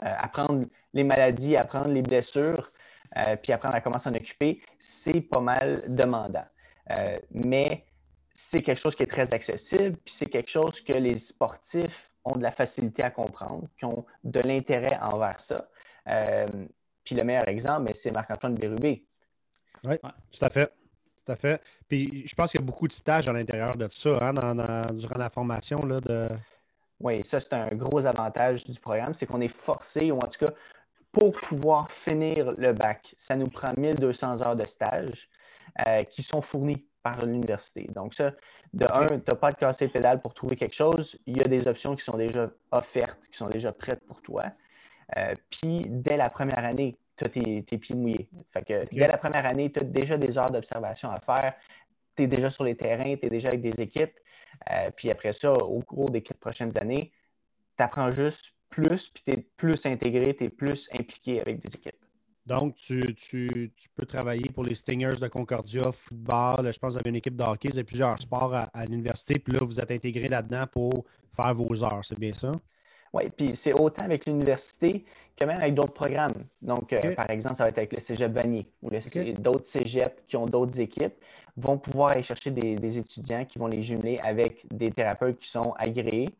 apprendre 0.00 0.64
les 0.94 1.04
maladies, 1.04 1.54
apprendre 1.54 1.88
les 1.88 2.00
blessures, 2.00 2.72
puis 3.42 3.52
apprendre 3.52 3.74
à 3.74 3.82
comment 3.82 3.98
s'en 3.98 4.14
occuper, 4.14 4.62
c'est 4.78 5.20
pas 5.20 5.40
mal 5.40 5.84
demandant. 5.86 6.46
mais 7.30 7.84
c'est 8.32 8.62
quelque 8.62 8.80
chose 8.80 8.96
qui 8.96 9.02
est 9.02 9.10
très 9.10 9.34
accessible, 9.34 9.98
puis 9.98 10.14
c'est 10.14 10.30
quelque 10.30 10.50
chose 10.50 10.80
que 10.80 10.94
les 10.94 11.16
sportifs 11.16 12.11
ont 12.24 12.36
de 12.36 12.42
la 12.42 12.50
facilité 12.50 13.02
à 13.02 13.10
comprendre, 13.10 13.68
qui 13.76 13.84
ont 13.84 14.04
de 14.24 14.40
l'intérêt 14.40 14.98
envers 15.00 15.40
ça. 15.40 15.68
Euh, 16.08 16.46
puis 17.04 17.14
le 17.14 17.24
meilleur 17.24 17.48
exemple, 17.48 17.92
c'est 17.94 18.10
Marc-Antoine 18.10 18.54
Bérubé. 18.54 19.04
Oui, 19.84 19.98
tout 19.98 20.44
à 20.44 20.50
fait. 20.50 20.72
Tout 21.24 21.32
à 21.32 21.36
fait. 21.36 21.62
Puis 21.88 22.26
je 22.26 22.34
pense 22.34 22.50
qu'il 22.50 22.60
y 22.60 22.64
a 22.64 22.66
beaucoup 22.66 22.88
de 22.88 22.92
stages 22.92 23.28
à 23.28 23.32
l'intérieur 23.32 23.76
de 23.76 23.88
ça, 23.90 24.18
hein, 24.20 24.32
durant 24.92 25.18
la 25.18 25.30
formation. 25.30 25.84
Là, 25.84 26.00
de... 26.00 26.28
Oui, 27.00 27.24
ça, 27.24 27.40
c'est 27.40 27.52
un 27.52 27.68
gros 27.68 28.04
avantage 28.06 28.64
du 28.64 28.78
programme, 28.78 29.14
c'est 29.14 29.26
qu'on 29.26 29.40
est 29.40 29.48
forcé, 29.48 30.10
ou 30.10 30.18
en 30.18 30.26
tout 30.26 30.46
cas, 30.46 30.52
pour 31.12 31.32
pouvoir 31.32 31.90
finir 31.90 32.52
le 32.52 32.72
bac, 32.72 33.14
ça 33.18 33.36
nous 33.36 33.48
prend 33.48 33.72
1200 33.76 34.40
heures 34.40 34.56
de 34.56 34.64
stage 34.64 35.28
euh, 35.86 36.02
qui 36.04 36.22
sont 36.22 36.40
fournis 36.40 36.86
par 37.02 37.24
l'université. 37.24 37.88
Donc, 37.94 38.14
ça, 38.14 38.32
de 38.72 38.86
un, 38.92 39.06
tu 39.06 39.14
n'as 39.26 39.34
pas 39.34 39.52
de 39.52 39.56
casser 39.56 39.88
pédale 39.88 40.20
pour 40.20 40.34
trouver 40.34 40.56
quelque 40.56 40.74
chose. 40.74 41.18
Il 41.26 41.36
y 41.36 41.40
a 41.42 41.48
des 41.48 41.66
options 41.66 41.96
qui 41.96 42.04
sont 42.04 42.16
déjà 42.16 42.50
offertes, 42.70 43.26
qui 43.28 43.36
sont 43.36 43.48
déjà 43.48 43.72
prêtes 43.72 44.04
pour 44.06 44.22
toi. 44.22 44.44
Euh, 45.16 45.34
puis, 45.50 45.84
dès 45.88 46.16
la 46.16 46.30
première 46.30 46.64
année, 46.64 46.96
tu 47.16 47.24
as 47.24 47.28
tes, 47.28 47.78
pieds 47.78 47.96
mouillés. 47.96 48.28
Fait 48.50 48.64
que 48.64 48.94
dès 48.94 49.06
la 49.06 49.18
première 49.18 49.46
année, 49.46 49.70
tu 49.70 49.80
as 49.80 49.84
déjà 49.84 50.16
des 50.16 50.38
heures 50.38 50.50
d'observation 50.50 51.10
à 51.10 51.20
faire. 51.20 51.54
Tu 52.16 52.24
es 52.24 52.26
déjà 52.26 52.50
sur 52.50 52.64
les 52.64 52.76
terrains, 52.76 53.16
tu 53.16 53.26
es 53.26 53.30
déjà 53.30 53.48
avec 53.48 53.60
des 53.60 53.80
équipes. 53.80 54.18
Euh, 54.70 54.90
puis 54.94 55.10
après 55.10 55.32
ça, 55.32 55.52
au 55.52 55.80
cours 55.80 56.10
des 56.10 56.22
quatre 56.22 56.38
prochaines 56.38 56.76
années, 56.78 57.12
tu 57.76 57.82
apprends 57.82 58.10
juste 58.10 58.54
plus, 58.68 59.08
puis 59.10 59.22
tu 59.24 59.32
es 59.32 59.36
plus 59.36 59.84
intégré, 59.86 60.34
tu 60.34 60.44
es 60.44 60.48
plus 60.48 60.88
impliqué 60.92 61.40
avec 61.40 61.58
des 61.58 61.74
équipes. 61.74 62.01
Donc, 62.44 62.74
tu, 62.74 63.70
peux 63.94 64.04
travailler 64.04 64.50
pour 64.50 64.64
les 64.64 64.74
Stingers 64.74 65.20
de 65.20 65.28
Concordia, 65.28 65.92
football. 65.92 66.72
Je 66.72 66.78
pense 66.78 66.80
que 66.80 66.86
vous 66.86 66.96
avez 66.98 67.10
une 67.10 67.16
équipe 67.16 67.36
de 67.36 67.44
hockey, 67.44 67.68
vous 67.68 67.78
avez 67.78 67.84
plusieurs 67.84 68.18
sports 68.20 68.52
à, 68.54 68.84
l'université. 68.86 69.38
Puis 69.38 69.52
là, 69.52 69.64
vous 69.64 69.78
êtes 69.78 69.90
intégré 69.90 70.28
là-dedans 70.28 70.66
pour 70.66 71.04
faire 71.34 71.54
vos 71.54 71.84
heures. 71.84 72.04
C'est 72.04 72.18
bien 72.18 72.32
ça? 72.32 72.50
Oui, 73.12 73.24
puis 73.36 73.54
c'est 73.54 73.74
autant 73.74 74.02
avec 74.02 74.26
l'université 74.26 75.04
que 75.36 75.44
même 75.44 75.58
avec 75.58 75.74
d'autres 75.74 75.92
programmes. 75.92 76.32
Donc, 76.62 76.92
euh, 76.92 77.14
par 77.14 77.28
exemple, 77.30 77.56
ça 77.56 77.64
va 77.64 77.68
être 77.68 77.78
avec 77.78 77.92
le 77.92 78.00
cégep 78.00 78.32
Vanier 78.32 78.66
ou 78.80 78.90
d'autres 79.38 79.64
cégeps 79.64 80.22
qui 80.26 80.36
ont 80.36 80.46
d'autres 80.46 80.80
équipes 80.80 81.14
vont 81.56 81.76
pouvoir 81.76 82.12
aller 82.12 82.22
chercher 82.22 82.50
des, 82.50 82.98
étudiants 82.98 83.44
qui 83.44 83.58
vont 83.58 83.66
les 83.66 83.82
jumeler 83.82 84.18
avec 84.20 84.66
des 84.72 84.90
thérapeutes 84.90 85.38
qui 85.38 85.48
sont 85.50 85.74
agréés. 85.78 86.30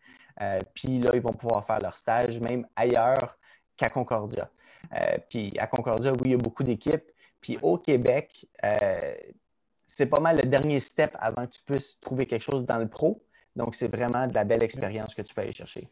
Euh, 0.41 0.59
puis 0.73 0.99
là, 0.99 1.11
ils 1.15 1.21
vont 1.21 1.35
pouvoir 1.35 1.65
faire 1.65 1.79
leur 1.79 1.97
stage 1.97 2.41
même 2.41 2.67
ailleurs 2.75 3.37
qu'à 3.77 3.91
Concordia. 3.91 4.49
Euh, 4.95 5.19
puis 5.29 5.53
à 5.59 5.67
Concordia, 5.67 6.12
oui, 6.12 6.19
il 6.27 6.31
y 6.33 6.35
a 6.35 6.39
beaucoup 6.39 6.65
d'équipes. 6.65 7.11
Puis 7.41 7.59
au 7.62 7.79
Québec, 7.79 8.47
euh, 8.65 9.15
c'est 9.87 10.07
pas 10.07 10.21
mal 10.21 10.37
le 10.37 10.49
dernier 10.49 10.81
step 10.81 11.17
avant 11.19 11.47
que 11.47 11.53
tu 11.53 11.61
puisses 11.65 12.01
trouver 12.01 12.27
quelque 12.27 12.43
chose 12.43 12.65
dans 12.65 12.79
le 12.79 12.89
pro. 12.89 13.23
Donc, 13.55 13.75
c'est 13.75 13.89
vraiment 13.89 14.27
de 14.27 14.35
la 14.35 14.45
belle 14.45 14.62
expérience 14.62 15.15
que 15.15 15.23
tu 15.23 15.35
peux 15.35 15.43
aller 15.43 15.53
chercher. 15.53 15.89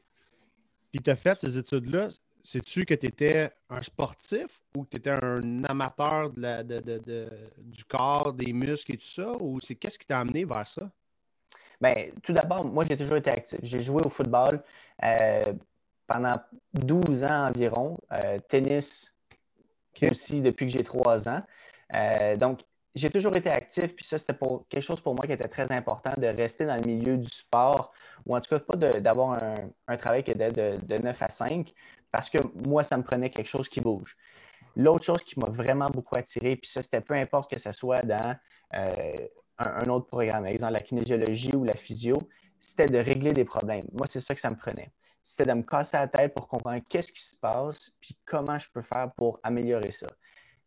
Puis 0.90 1.00
tu 1.02 1.10
as 1.10 1.16
fait 1.16 1.38
ces 1.38 1.58
études-là, 1.58 2.08
sais-tu 2.40 2.84
que 2.84 2.94
tu 2.94 3.06
étais 3.06 3.50
un 3.68 3.82
sportif 3.82 4.62
ou 4.76 4.84
que 4.84 4.90
tu 4.90 4.96
étais 4.96 5.10
un 5.10 5.64
amateur 5.64 6.30
du 6.30 7.84
corps, 7.84 8.32
des 8.32 8.52
muscles 8.52 8.94
et 8.94 8.96
tout 8.96 9.06
ça? 9.06 9.32
Ou 9.40 9.60
c'est 9.60 9.74
qu'est-ce 9.74 9.98
qui 9.98 10.06
t'a 10.06 10.20
amené 10.20 10.44
vers 10.44 10.66
ça? 10.66 10.90
Bien, 11.80 12.08
tout 12.22 12.32
d'abord, 12.32 12.64
moi, 12.64 12.84
j'ai 12.84 12.96
toujours 12.96 13.16
été 13.16 13.30
actif. 13.30 13.58
J'ai 13.62 13.80
joué 13.80 14.02
au 14.04 14.08
football. 14.08 14.62
Euh, 15.02 15.52
pendant 16.10 16.40
12 16.74 17.24
ans 17.24 17.48
environ. 17.48 17.96
Euh, 18.12 18.38
tennis 18.48 19.14
aussi 20.10 20.40
depuis 20.40 20.66
que 20.66 20.72
j'ai 20.72 20.82
3 20.82 21.28
ans. 21.28 21.42
Euh, 21.94 22.36
donc, 22.36 22.60
j'ai 22.94 23.10
toujours 23.10 23.36
été 23.36 23.50
actif, 23.50 23.94
puis 23.94 24.04
ça, 24.04 24.18
c'était 24.18 24.34
quelque 24.68 24.82
chose 24.82 25.00
pour 25.00 25.14
moi 25.14 25.24
qui 25.26 25.32
était 25.32 25.46
très 25.46 25.70
important 25.70 26.12
de 26.16 26.26
rester 26.26 26.66
dans 26.66 26.74
le 26.74 26.82
milieu 26.82 27.16
du 27.16 27.28
sport, 27.28 27.92
ou 28.26 28.34
en 28.34 28.40
tout 28.40 28.48
cas 28.48 28.58
pas 28.58 28.76
d'avoir 28.76 29.40
un, 29.86 29.96
travail 29.96 30.24
qui 30.24 30.32
était 30.32 30.50
de, 30.50 30.98
9 30.98 31.22
à 31.22 31.28
5, 31.28 31.72
parce 32.10 32.28
que 32.28 32.38
moi, 32.66 32.82
ça 32.82 32.96
me 32.96 33.04
prenait 33.04 33.30
quelque 33.30 33.48
chose 33.48 33.68
qui 33.68 33.80
bouge. 33.80 34.16
L'autre 34.74 35.04
chose 35.04 35.22
qui 35.22 35.38
m'a 35.38 35.48
vraiment 35.48 35.86
beaucoup 35.86 36.16
attiré, 36.16 36.56
puis 36.56 36.68
ça, 36.68 36.82
c'était 36.82 37.00
peu 37.00 37.14
importe 37.14 37.48
que 37.48 37.60
ce 37.60 37.70
soit 37.70 38.02
dans 38.02 38.34
euh, 38.74 39.28
un, 39.58 39.88
autre 39.88 40.06
programme, 40.06 40.42
par 40.42 40.52
exemple 40.52 40.72
la 40.72 40.80
kinésiologie 40.80 41.54
ou 41.54 41.62
la 41.62 41.74
physio, 41.74 42.28
c'était 42.58 42.88
de 42.88 42.98
régler 42.98 43.32
des 43.32 43.44
problèmes. 43.44 43.86
Moi, 43.92 44.06
c'est 44.08 44.20
ça 44.20 44.34
que 44.34 44.40
ça 44.40 44.50
me 44.50 44.56
prenait. 44.56 44.90
C'était 45.30 45.48
de 45.48 45.54
me 45.54 45.62
casser 45.62 45.96
la 45.96 46.08
tête 46.08 46.34
pour 46.34 46.48
comprendre 46.48 46.82
qu'est-ce 46.88 47.12
qui 47.12 47.22
se 47.22 47.36
passe, 47.36 47.92
puis 48.00 48.18
comment 48.24 48.58
je 48.58 48.68
peux 48.68 48.82
faire 48.82 49.12
pour 49.16 49.38
améliorer 49.44 49.92
ça. 49.92 50.08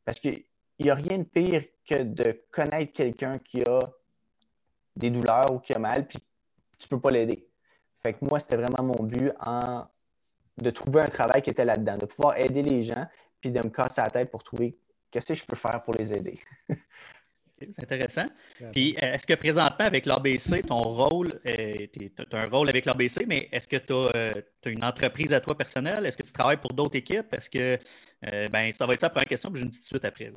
Parce 0.06 0.22
qu'il 0.22 0.46
n'y 0.80 0.90
a 0.90 0.96
rien 0.96 1.18
de 1.18 1.24
pire 1.24 1.66
que 1.86 2.02
de 2.02 2.46
connaître 2.50 2.94
quelqu'un 2.94 3.40
qui 3.40 3.62
a 3.62 3.82
des 4.96 5.10
douleurs 5.10 5.52
ou 5.52 5.60
qui 5.60 5.74
a 5.74 5.80
mal, 5.80 6.08
puis 6.08 6.18
tu 6.80 6.86
ne 6.86 6.90
peux 6.92 7.02
pas 7.02 7.12
l'aider. 7.12 7.46
Fait 7.98 8.14
que 8.14 8.24
moi, 8.24 8.40
c'était 8.40 8.56
vraiment 8.56 8.84
mon 8.84 9.04
but 9.04 9.34
en, 9.42 9.86
de 10.58 10.70
trouver 10.70 11.02
un 11.02 11.10
travail 11.10 11.42
qui 11.42 11.50
était 11.50 11.66
là-dedans, 11.66 11.98
de 11.98 12.06
pouvoir 12.06 12.38
aider 12.38 12.64
les 12.64 12.84
gens, 12.84 13.06
puis 13.42 13.52
de 13.52 13.60
me 13.60 13.70
casser 13.70 14.00
la 14.00 14.12
tête 14.12 14.32
pour 14.32 14.44
trouver 14.44 14.80
qu'est-ce 15.12 15.28
que 15.28 15.34
je 15.34 15.46
peux 15.46 15.58
faire 15.58 15.84
pour 15.84 15.94
les 15.94 16.14
aider. 16.14 16.40
C'est 17.72 17.84
intéressant. 17.84 18.26
Puis, 18.72 18.96
euh, 19.02 19.14
est-ce 19.14 19.28
que 19.28 19.34
présentement, 19.34 19.86
avec 19.86 20.06
l'ABC, 20.06 20.64
ton 20.64 20.82
rôle, 20.82 21.40
euh, 21.46 21.88
tu 21.92 22.12
as 22.32 22.38
un 22.38 22.48
rôle 22.48 22.70
avec 22.70 22.86
l'ABC, 22.86 23.26
mais 23.28 23.50
est-ce 23.52 23.68
que 23.68 23.78
tu 23.78 23.94
as, 23.94 24.12
euh, 24.16 24.34
une 24.66 24.84
entreprise 24.84 25.34
à 25.34 25.42
toi 25.42 25.56
personnelle? 25.58 26.06
Est-ce 26.06 26.18
que 26.18 26.24
tu 26.24 26.32
travailles 26.32 26.58
pour 26.58 26.74
d'autres 26.74 26.98
équipes? 26.98 27.34
Est-ce 27.34 27.50
que, 27.50 27.80
ben, 28.22 28.72
ça 28.74 28.86
va 28.86 28.94
être 28.94 29.02
ça 29.02 29.08
la 29.08 29.12
première 29.12 29.28
question, 29.28 29.52
puis 29.52 29.60
je 29.60 29.66
une 29.66 29.72
petite 29.72 29.86
suite 29.86 30.06
après. 30.06 30.32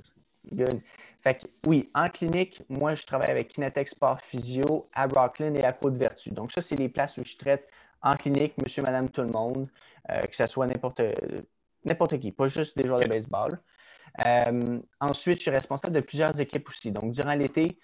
Good. 0.53 0.81
Fait 1.23 1.35
que, 1.35 1.47
oui, 1.67 1.91
en 1.95 2.09
clinique, 2.09 2.63
moi, 2.69 2.95
je 2.95 3.05
travaille 3.05 3.31
avec 3.31 3.49
Kinetec 3.49 3.89
Sport 3.89 4.21
Physio 4.21 4.89
à 4.93 5.09
Brooklyn 5.09 5.55
et 5.55 5.65
à 5.65 5.73
Côte-Vertu. 5.73 6.31
Donc, 6.31 6.53
ça, 6.53 6.61
c'est 6.61 6.77
les 6.77 6.89
places 6.89 7.19
où 7.19 7.25
je 7.25 7.37
traite 7.37 7.69
en 8.03 8.13
clinique, 8.15 8.55
monsieur, 8.63 8.83
madame, 8.83 9.09
tout 9.11 9.23
le 9.23 9.31
monde, 9.31 9.69
que 10.09 10.37
ce 10.37 10.47
soit 10.47 10.67
n'importe 10.67 11.01
n'importe 11.87 12.19
qui, 12.19 12.33
pas 12.33 12.49
juste 12.49 12.77
des 12.77 12.87
joueurs 12.87 13.01
de 13.01 13.09
baseball. 13.09 13.59
Euh, 14.25 14.79
ensuite, 15.01 15.39
je 15.39 15.43
suis 15.43 15.51
responsable 15.51 15.95
de 15.95 16.01
plusieurs 16.01 16.39
équipes 16.41 16.69
aussi. 16.69 16.91
Donc, 16.91 17.13
durant 17.13 17.35
l'été, 17.35 17.79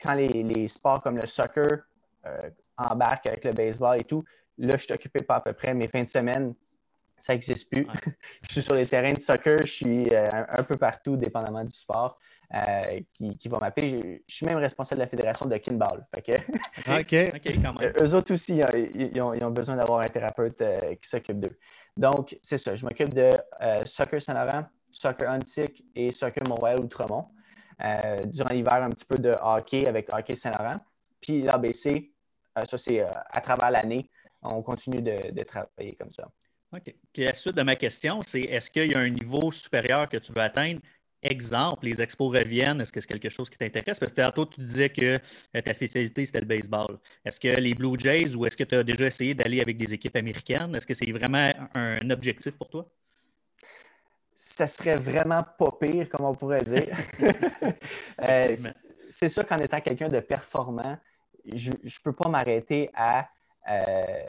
quand 0.00 0.14
les, 0.14 0.68
sports 0.68 1.02
comme 1.02 1.18
le 1.18 1.26
soccer 1.26 1.80
euh, 2.26 2.50
embarquent 2.76 3.26
avec 3.26 3.44
le 3.44 3.52
baseball 3.52 4.00
et 4.00 4.04
tout, 4.04 4.24
là, 4.58 4.76
je 4.76 4.84
suis 4.84 4.92
occupé 4.92 5.22
pas 5.22 5.36
à 5.36 5.40
peu 5.40 5.52
près 5.52 5.74
mes 5.74 5.88
fins 5.88 6.02
de 6.04 6.08
semaine. 6.08 6.54
Ça 7.18 7.34
n'existe 7.34 7.70
plus. 7.70 7.86
je 8.42 8.52
suis 8.52 8.62
sur 8.62 8.74
les 8.74 8.86
terrains 8.86 9.12
de 9.12 9.20
soccer, 9.20 9.58
je 9.60 9.72
suis 9.72 10.08
euh, 10.10 10.28
un, 10.48 10.62
peu 10.62 10.76
partout, 10.76 11.16
dépendamment 11.16 11.64
du 11.64 11.76
sport, 11.76 12.18
qui, 13.12 13.36
qui, 13.36 13.48
va 13.48 13.58
m'appeler. 13.58 14.22
Je, 14.26 14.34
suis 14.34 14.46
même 14.46 14.56
responsable 14.56 15.00
de 15.00 15.04
la 15.04 15.08
fédération 15.10 15.44
de 15.44 15.56
kinball. 15.58 16.06
OK. 16.16 16.30
Eux 18.02 18.14
autres 18.14 18.32
aussi, 18.32 18.60
ils 18.94 19.20
ont, 19.20 19.50
besoin 19.50 19.76
d'avoir 19.76 20.00
un 20.00 20.08
thérapeute 20.08 20.62
qui 21.00 21.08
s'occupe 21.08 21.38
d'eux. 21.38 21.58
Donc, 21.96 22.38
c'est 22.42 22.58
ça. 22.58 22.74
Je 22.74 22.84
m'occupe 22.84 23.12
de 23.12 23.30
Soccer 23.84 24.20
Saint-Laurent, 24.22 24.64
Soccer 24.90 25.28
Antique 25.28 25.84
et 25.94 26.12
Soccer 26.12 26.46
Montréal 26.46 26.80
Outremont. 26.80 27.26
Euh, 27.82 28.26
durant 28.26 28.52
l'hiver, 28.52 28.74
un 28.74 28.90
petit 28.90 29.04
peu 29.04 29.18
de 29.18 29.34
hockey 29.42 29.86
avec 29.86 30.12
Hockey 30.12 30.36
Saint-Laurent. 30.36 30.80
Puis 31.20 31.42
l'ABC, 31.42 32.12
euh, 32.58 32.64
ça 32.64 32.78
c'est 32.78 33.00
euh, 33.00 33.08
à 33.30 33.40
travers 33.40 33.70
l'année, 33.70 34.10
on 34.42 34.62
continue 34.62 35.00
de, 35.00 35.42
travailler 35.44 35.96
comme 35.98 36.12
ça. 36.12 36.28
OK. 36.74 36.94
Puis 37.12 37.24
la 37.24 37.34
suite 37.34 37.56
de 37.56 37.62
ma 37.62 37.76
question, 37.76 38.20
c'est 38.22 38.42
est-ce 38.42 38.70
qu'il 38.70 38.90
y 38.90 38.94
a 38.94 38.98
un 38.98 39.08
niveau 39.08 39.50
supérieur 39.50 40.08
que 40.08 40.18
tu 40.18 40.32
veux 40.32 40.42
atteindre? 40.42 40.80
Exemple, 41.22 41.84
les 41.84 42.00
expos 42.00 42.34
reviennent, 42.34 42.80
est-ce 42.80 42.92
que 42.92 43.00
c'est 43.00 43.06
quelque 43.06 43.28
chose 43.28 43.50
qui 43.50 43.58
t'intéresse? 43.58 43.98
Parce 43.98 44.12
que 44.12 44.22
tantôt, 44.22 44.46
tu 44.46 44.60
disais 44.60 44.88
que 44.88 45.18
ta 45.60 45.74
spécialité, 45.74 46.24
c'était 46.24 46.40
le 46.40 46.46
baseball. 46.46 46.98
Est-ce 47.24 47.38
que 47.38 47.48
les 47.48 47.74
Blue 47.74 47.98
Jays 47.98 48.34
ou 48.34 48.46
est-ce 48.46 48.56
que 48.56 48.64
tu 48.64 48.74
as 48.74 48.82
déjà 48.82 49.06
essayé 49.06 49.34
d'aller 49.34 49.60
avec 49.60 49.76
des 49.76 49.92
équipes 49.92 50.16
américaines? 50.16 50.74
Est-ce 50.74 50.86
que 50.86 50.94
c'est 50.94 51.10
vraiment 51.12 51.50
un 51.74 52.08
objectif 52.08 52.52
pour 52.52 52.70
toi? 52.70 52.90
Ça 54.42 54.66
serait 54.66 54.96
vraiment 54.96 55.44
pas 55.58 55.70
pire, 55.78 56.08
comme 56.08 56.24
on 56.24 56.34
pourrait 56.34 56.64
dire. 56.64 56.96
Euh, 58.22 58.54
c'est 59.08 59.30
sûr 59.30 59.46
qu'en 59.46 59.56
étant 59.58 59.80
quelqu'un 59.80 60.10
de 60.10 60.20
performant, 60.20 60.98
je 61.46 61.70
ne 61.70 62.02
peux 62.04 62.12
pas 62.12 62.28
m'arrêter 62.28 62.90
à, 62.92 63.28
euh, 63.70 64.24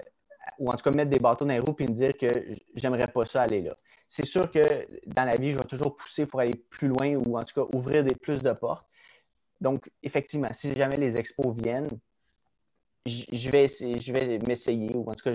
ou 0.59 0.69
en 0.71 0.75
tout 0.75 0.83
cas 0.83 0.91
mettre 0.91 1.09
des 1.09 1.19
bâtons 1.19 1.45
dans 1.45 1.53
les 1.53 1.59
roues 1.59 1.75
et 1.79 1.87
me 1.87 1.93
dire 1.93 2.15
que 2.15 2.27
j'aimerais 2.73 3.07
pas 3.07 3.25
ça 3.25 3.41
aller 3.41 3.61
là. 3.61 3.75
C'est 4.07 4.25
sûr 4.25 4.49
que 4.49 4.87
dans 5.05 5.25
la 5.25 5.35
vie, 5.35 5.51
je 5.51 5.57
vais 5.57 5.65
toujours 5.65 5.95
pousser 5.95 6.25
pour 6.25 6.39
aller 6.39 6.55
plus 6.55 6.87
loin 6.87 7.15
ou 7.15 7.37
en 7.37 7.43
tout 7.43 7.65
cas 7.65 7.77
ouvrir 7.77 8.03
des 8.05 8.15
plus 8.15 8.41
de 8.41 8.51
portes. 8.53 8.87
Donc, 9.59 9.91
effectivement, 10.01 10.53
si 10.53 10.73
jamais 10.73 10.97
les 10.97 11.17
expos 11.17 11.53
viennent, 11.53 11.89
je 13.05 13.49
vais, 13.49 13.67
je 13.67 14.13
vais 14.13 14.39
m'essayer, 14.39 14.95
ou 14.95 15.09
en 15.09 15.13
tout 15.13 15.23
cas, 15.23 15.33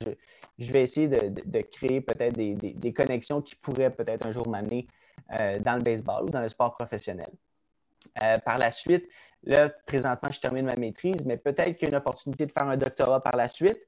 je, 0.58 0.72
vais 0.72 0.82
essayer 0.82 1.08
de, 1.08 1.60
créer 1.62 2.00
peut-être 2.00 2.36
des, 2.36 2.92
connexions 2.92 3.42
qui 3.42 3.56
pourraient 3.56 3.90
peut-être 3.90 4.26
un 4.26 4.30
jour 4.30 4.48
m'amener 4.48 4.86
euh, 5.32 5.58
dans 5.58 5.74
le 5.74 5.82
baseball 5.82 6.24
ou 6.24 6.30
dans 6.30 6.40
le 6.40 6.48
sport 6.48 6.74
professionnel. 6.74 7.30
Euh, 8.22 8.38
par 8.38 8.58
la 8.58 8.70
suite, 8.70 9.08
là, 9.42 9.68
présentement, 9.86 10.30
je 10.30 10.40
termine 10.40 10.66
ma 10.66 10.76
maîtrise, 10.76 11.24
mais 11.24 11.36
peut-être 11.36 11.76
qu'il 11.76 11.82
y 11.82 11.84
a 11.86 11.88
une 11.88 11.96
opportunité 11.96 12.46
de 12.46 12.52
faire 12.52 12.68
un 12.68 12.76
doctorat 12.76 13.20
par 13.20 13.36
la 13.36 13.48
suite 13.48 13.78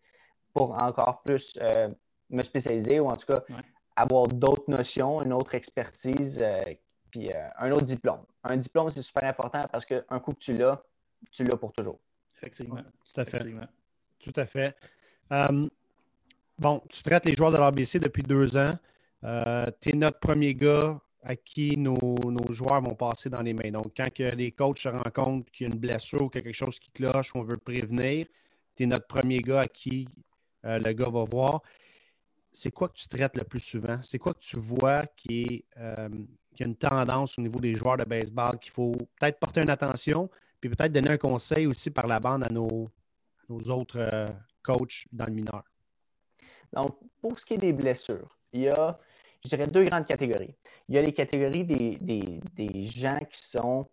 pour 0.53 0.73
encore 0.83 1.23
plus 1.23 1.57
euh, 1.61 1.89
me 2.31 2.43
spécialiser 2.43 2.99
ou 2.99 3.09
en 3.09 3.17
tout 3.17 3.27
cas 3.27 3.43
avoir 3.95 4.27
d'autres 4.27 4.69
notions, 4.69 5.23
une 5.23 5.33
autre 5.33 5.55
expertise, 5.55 6.45
puis 7.11 7.31
un 7.33 7.73
autre 7.73 7.85
diplôme. 7.85 8.25
Un 8.45 8.57
diplôme, 8.57 8.91
c'est 8.91 9.03
super 9.03 9.25
important 9.25 9.63
parce 9.73 9.85
qu'un 9.85 10.21
coup 10.21 10.35
que 10.35 10.39
tu 10.39 10.57
l'as, 10.57 10.81
tu 11.33 11.43
l'as 11.43 11.57
pour 11.57 11.73
toujours. 11.73 11.99
Effectivement. 12.39 12.77
tout 13.13 13.21
à 13.21 13.25
fait. 13.25 13.45
Tout 14.21 14.33
à 14.37 14.47
fait. 14.47 14.77
Euh, 15.33 15.69
bon, 16.59 16.83
tu 16.89 17.03
traites 17.03 17.25
les 17.27 17.35
joueurs 17.35 17.53
de 17.53 17.57
l'ABC 17.57 17.99
depuis 17.99 18.23
deux 18.23 18.57
ans. 18.57 18.77
Euh, 19.25 19.67
tu 19.81 19.91
es 19.91 19.93
notre 19.93 20.19
premier 20.19 20.55
gars 20.55 21.01
à 21.23 21.35
qui 21.35 21.77
nos, 21.77 22.17
joueurs 22.51 22.81
vont 22.81 22.95
passer 22.95 23.29
dans 23.29 23.43
les 23.43 23.53
mains. 23.53 23.71
Donc, 23.71 23.93
quand 23.97 24.19
les 24.19 24.53
coachs 24.53 24.79
se 24.79 24.89
rendent 24.89 25.13
compte 25.13 25.51
qu'il 25.51 25.67
y 25.67 25.71
a 25.71 25.73
une 25.73 25.81
blessure 25.81 26.23
ou 26.23 26.29
quelque 26.29 26.53
chose 26.53 26.79
qui 26.79 26.91
cloche, 26.91 27.35
on 27.35 27.43
veut 27.43 27.57
prévenir, 27.57 28.27
tu 28.77 28.85
es 28.85 28.87
notre 28.87 29.07
premier 29.07 29.41
gars 29.41 29.61
à 29.61 29.67
qui 29.67 30.09
euh, 30.65 30.79
le 30.79 30.93
gars 30.93 31.11
va 31.11 31.25
voir. 31.25 31.63
C'est 32.53 32.71
quoi 32.71 32.89
que 32.89 32.95
tu 32.95 33.09
traites 33.09 33.37
le 33.37 33.45
plus 33.45 33.61
souvent? 33.61 34.01
C'est 34.03 34.19
quoi 34.19 34.33
que 34.33 34.41
tu 34.41 34.59
vois 34.59 35.05
qui, 35.07 35.43
est, 35.43 35.65
qui 36.55 36.63
a 36.63 36.67
une 36.67 36.77
tendance 36.77 37.39
au 37.39 37.43
niveau 37.43 37.61
des 37.61 37.75
joueurs 37.75 37.99
de 37.99 38.05
baseball 38.05 38.59
qu'il 38.59 38.73
faut 38.73 38.97
peut-être 39.19 39.39
porter 39.39 39.61
une 39.61 39.71
attention, 39.71 40.31
puis 40.61 40.71
peut-être 40.71 40.93
donner 40.93 41.11
un 41.11 41.19
conseil 41.19 41.67
aussi 41.67 41.91
par 41.91 42.07
la 42.07 42.21
bande 42.21 42.45
à 42.45 42.49
nos, 42.49 42.89
autres 43.49 43.99
euh, 43.99 44.29
coachs 44.63 45.05
dans 45.13 45.27
le 45.27 45.33
mineur. 45.33 45.63
Donc, 46.73 46.99
pour 47.21 47.39
ce 47.39 47.45
qui 47.45 47.55
est 47.55 47.59
des 47.59 47.73
blessures, 47.73 48.37
il 48.53 48.63
y 48.63 48.69
a, 48.69 48.99
je 49.45 49.49
dirais, 49.49 49.67
deux 49.67 49.85
grandes 49.85 50.07
catégories. 50.07 50.55
Il 50.89 50.95
y 50.95 50.99
a 50.99 51.03
les 51.03 51.13
catégories 51.13 51.65
des, 51.65 52.83
gens 52.85 53.19
qui 53.31 53.47
sont 53.47 53.89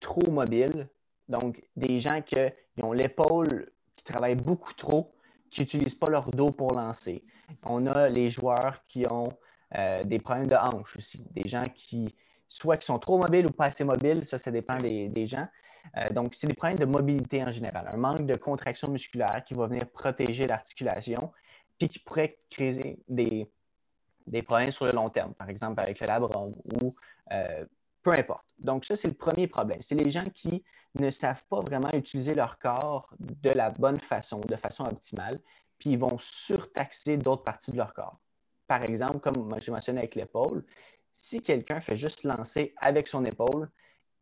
trop 0.00 0.30
mobiles, 0.30 0.88
donc 1.28 1.62
des 1.76 1.98
gens 1.98 2.20
qui 2.20 2.36
ont 2.82 2.92
l'épaule, 2.92 3.72
qui 3.94 4.04
travaillent 4.04 4.36
beaucoup 4.36 4.74
trop, 4.74 5.14
qui 5.50 5.60
n'utilisent 5.60 5.94
pas 5.94 6.08
leur 6.08 6.30
dos 6.30 6.50
pour 6.50 6.74
lancer. 6.74 7.24
On 7.64 7.86
a 7.86 8.08
les 8.08 8.28
joueurs 8.30 8.84
qui 8.86 9.06
ont 9.08 9.32
euh, 9.74 10.04
des 10.04 10.18
problèmes 10.18 10.48
de 10.48 10.56
hanche 10.56 10.96
aussi, 10.96 11.24
des 11.30 11.48
gens 11.48 11.64
qui, 11.74 12.14
soit 12.52 12.76
qui 12.76 12.84
sont 12.84 12.98
trop 12.98 13.16
mobiles 13.16 13.46
ou 13.46 13.50
pas 13.50 13.66
assez 13.66 13.82
mobiles, 13.82 14.26
ça, 14.26 14.36
ça 14.36 14.50
dépend 14.50 14.76
des, 14.76 15.26
gens. 15.26 15.48
Euh, 15.96 16.10
donc, 16.10 16.34
c'est 16.34 16.46
des 16.46 16.52
problèmes 16.52 16.78
de 16.78 16.84
mobilité 16.84 17.42
en 17.42 17.50
général, 17.50 17.88
un 17.90 17.96
manque 17.96 18.26
de 18.26 18.34
contraction 18.34 18.88
musculaire 18.88 19.42
qui 19.46 19.54
va 19.54 19.66
venir 19.66 19.88
protéger 19.90 20.46
l'articulation, 20.46 21.32
puis 21.78 21.88
qui 21.88 21.98
pourrait 21.98 22.38
créer 22.50 22.98
des, 23.08 24.42
problèmes 24.42 24.70
sur 24.70 24.84
le 24.84 24.92
long 24.92 25.08
terme, 25.08 25.32
par 25.32 25.48
exemple 25.48 25.80
avec 25.80 25.98
le 26.00 26.06
labrum 26.06 26.54
ou 26.82 26.94
euh, 27.32 27.64
peu 28.02 28.12
importe. 28.12 28.46
Donc, 28.58 28.84
ça, 28.84 28.96
c'est 28.96 29.08
le 29.08 29.14
premier 29.14 29.46
problème. 29.46 29.80
C'est 29.80 29.94
les 29.94 30.10
gens 30.10 30.28
qui 30.34 30.62
ne 31.00 31.08
savent 31.08 31.44
pas 31.48 31.60
vraiment 31.60 31.90
utiliser 31.94 32.34
leur 32.34 32.58
corps 32.58 33.14
de 33.18 33.50
la 33.50 33.70
bonne 33.70 33.98
façon, 33.98 34.40
de 34.40 34.56
façon 34.56 34.84
optimale, 34.84 35.40
puis 35.78 35.90
ils 35.90 35.98
vont 35.98 36.18
surtaxer 36.18 37.16
d'autres 37.16 37.44
parties 37.44 37.72
de 37.72 37.78
leur 37.78 37.94
corps. 37.94 38.20
Par 38.66 38.82
exemple, 38.82 39.20
comme 39.20 39.48
j'ai 39.58 39.72
mentionné 39.72 40.00
avec 40.00 40.14
l'épaule, 40.16 40.64
si 41.12 41.42
quelqu'un 41.42 41.80
fait 41.80 41.96
juste 41.96 42.24
lancer 42.24 42.74
avec 42.78 43.06
son 43.06 43.24
épaule, 43.24 43.68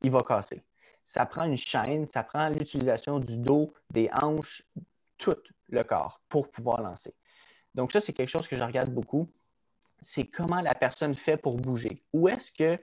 il 0.02 0.10
va 0.10 0.22
casser. 0.22 0.62
Ça 1.04 1.26
prend 1.26 1.44
une 1.44 1.56
chaîne, 1.56 2.06
ça 2.06 2.22
prend 2.22 2.48
l'utilisation 2.48 3.18
du 3.18 3.38
dos, 3.38 3.72
des 3.90 4.10
hanches, 4.22 4.62
tout 5.18 5.36
le 5.68 5.82
corps 5.84 6.20
pour 6.28 6.50
pouvoir 6.50 6.82
lancer. 6.82 7.14
Donc 7.74 7.92
ça, 7.92 8.00
c'est 8.00 8.12
quelque 8.12 8.28
chose 8.28 8.48
que 8.48 8.56
je 8.56 8.62
regarde 8.62 8.90
beaucoup. 8.90 9.28
C'est 10.00 10.26
comment 10.26 10.60
la 10.60 10.74
personne 10.74 11.14
fait 11.14 11.36
pour 11.36 11.56
bouger. 11.56 12.02
Où 12.12 12.28
est-ce 12.28 12.50
qu'il 12.50 12.78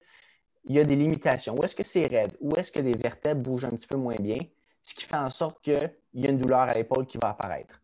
y 0.69 0.79
a 0.79 0.83
des 0.83 0.95
limitations? 0.95 1.55
Où 1.57 1.63
est-ce 1.63 1.75
que 1.75 1.83
c'est 1.83 2.05
raide? 2.05 2.37
Où 2.39 2.55
est-ce 2.55 2.71
que 2.71 2.79
des 2.79 2.93
vertèbres 2.93 3.41
bougent 3.41 3.65
un 3.65 3.71
petit 3.71 3.87
peu 3.87 3.97
moins 3.97 4.15
bien? 4.15 4.37
Ce 4.83 4.93
qui 4.93 5.03
fait 5.03 5.17
en 5.17 5.29
sorte 5.29 5.61
qu'il 5.61 5.93
y 6.13 6.27
a 6.27 6.29
une 6.29 6.37
douleur 6.37 6.61
à 6.61 6.73
l'épaule 6.73 7.05
qui 7.05 7.17
va 7.17 7.29
apparaître. 7.29 7.81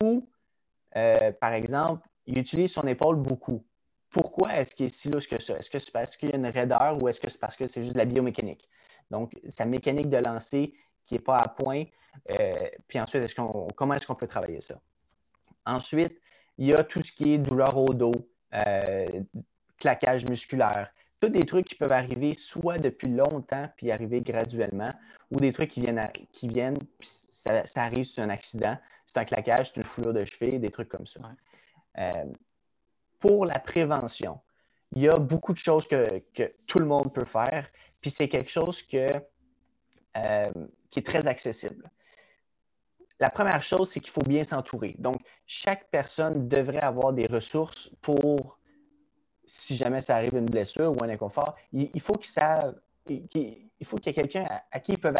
Ou, 0.00 0.28
euh, 0.96 1.32
par 1.32 1.52
exemple, 1.52 2.06
il 2.26 2.38
utilise 2.38 2.72
son 2.72 2.86
épaule 2.86 3.16
beaucoup 3.16 3.64
pourquoi 4.10 4.54
est-ce 4.56 4.74
qu'il 4.74 4.86
est 4.86 4.94
si 4.94 5.08
louche 5.08 5.28
que 5.28 5.40
ça? 5.40 5.56
Est-ce 5.56 5.70
que 5.70 5.78
c'est 5.78 5.92
parce 5.92 6.16
qu'il 6.16 6.30
y 6.30 6.32
a 6.32 6.36
une 6.36 6.46
raideur 6.46 7.00
ou 7.00 7.08
est-ce 7.08 7.20
que 7.20 7.28
c'est 7.28 7.38
parce 7.40 7.56
que 7.56 7.66
c'est 7.66 7.82
juste 7.82 7.94
de 7.94 7.98
la 7.98 8.04
biomécanique? 8.04 8.68
Donc, 9.10 9.32
sa 9.48 9.64
mécanique 9.64 10.08
de 10.08 10.18
lancer 10.18 10.72
qui 11.06 11.14
n'est 11.14 11.20
pas 11.20 11.38
à 11.38 11.48
point. 11.48 11.84
Euh, 12.38 12.68
puis 12.88 13.00
ensuite, 13.00 13.22
est 13.22 13.34
comment 13.74 13.94
est-ce 13.94 14.06
qu'on 14.06 14.14
peut 14.14 14.26
travailler 14.26 14.60
ça? 14.60 14.80
Ensuite, 15.64 16.20
il 16.58 16.66
y 16.66 16.74
a 16.74 16.84
tout 16.84 17.02
ce 17.02 17.12
qui 17.12 17.34
est 17.34 17.38
douleur 17.38 17.76
au 17.76 17.92
dos, 17.94 18.12
euh, 18.54 19.06
claquage 19.78 20.24
musculaire, 20.26 20.92
tous 21.20 21.28
des 21.28 21.44
trucs 21.44 21.66
qui 21.66 21.74
peuvent 21.74 21.92
arriver 21.92 22.32
soit 22.34 22.78
depuis 22.78 23.08
longtemps 23.08 23.68
puis 23.76 23.90
arriver 23.90 24.20
graduellement, 24.20 24.92
ou 25.30 25.38
des 25.38 25.52
trucs 25.52 25.70
qui 25.70 25.80
viennent, 25.80 26.10
qui 26.32 26.48
viennent 26.48 26.78
puis 26.98 27.08
ça, 27.30 27.62
arrive 27.76 28.04
c'est 28.04 28.20
un 28.20 28.30
accident, 28.30 28.76
c'est 29.06 29.18
un 29.18 29.24
claquage, 29.24 29.68
c'est 29.68 29.76
une 29.76 29.84
foulure 29.84 30.12
de 30.12 30.24
cheveux, 30.24 30.58
des 30.58 30.70
trucs 30.70 30.88
comme 30.88 31.06
ça. 31.06 31.20
Euh, 31.98 32.24
pour 33.20 33.46
la 33.46 33.58
prévention, 33.58 34.40
il 34.92 35.02
y 35.02 35.08
a 35.08 35.18
beaucoup 35.18 35.52
de 35.52 35.58
choses 35.58 35.86
que, 35.86 36.22
tout 36.66 36.78
le 36.78 36.86
monde 36.86 37.12
peut 37.14 37.24
faire, 37.24 37.68
puis 38.00 38.10
c'est 38.10 38.28
quelque 38.28 38.50
chose 38.50 38.82
que, 38.82 39.06
euh, 40.16 40.50
qui 40.88 40.98
est 40.98 41.06
très 41.06 41.28
accessible. 41.28 41.88
La 43.20 43.30
première 43.30 43.62
chose, 43.62 43.90
c'est 43.90 44.00
qu'il 44.00 44.10
faut 44.10 44.22
bien 44.22 44.42
s'entourer. 44.42 44.96
Donc, 44.98 45.18
chaque 45.46 45.88
personne 45.90 46.48
devrait 46.48 46.80
avoir 46.80 47.12
des 47.12 47.26
ressources 47.26 47.90
pour 48.00 48.58
si 49.50 49.76
jamais 49.76 50.00
ça 50.00 50.16
arrive 50.16 50.36
une 50.36 50.46
blessure 50.46 50.92
ou 50.92 51.04
un 51.04 51.08
inconfort, 51.08 51.56
il, 51.72 52.00
faut 52.00 52.14
qu'il 52.14 52.30
il 53.08 53.86
faut 53.86 53.96
qu'il 53.96 54.06
y 54.06 54.10
ait 54.10 54.22
quelqu'un 54.22 54.46
à, 54.70 54.78
qui 54.78 54.92
ils 54.92 54.98
peuvent, 54.98 55.16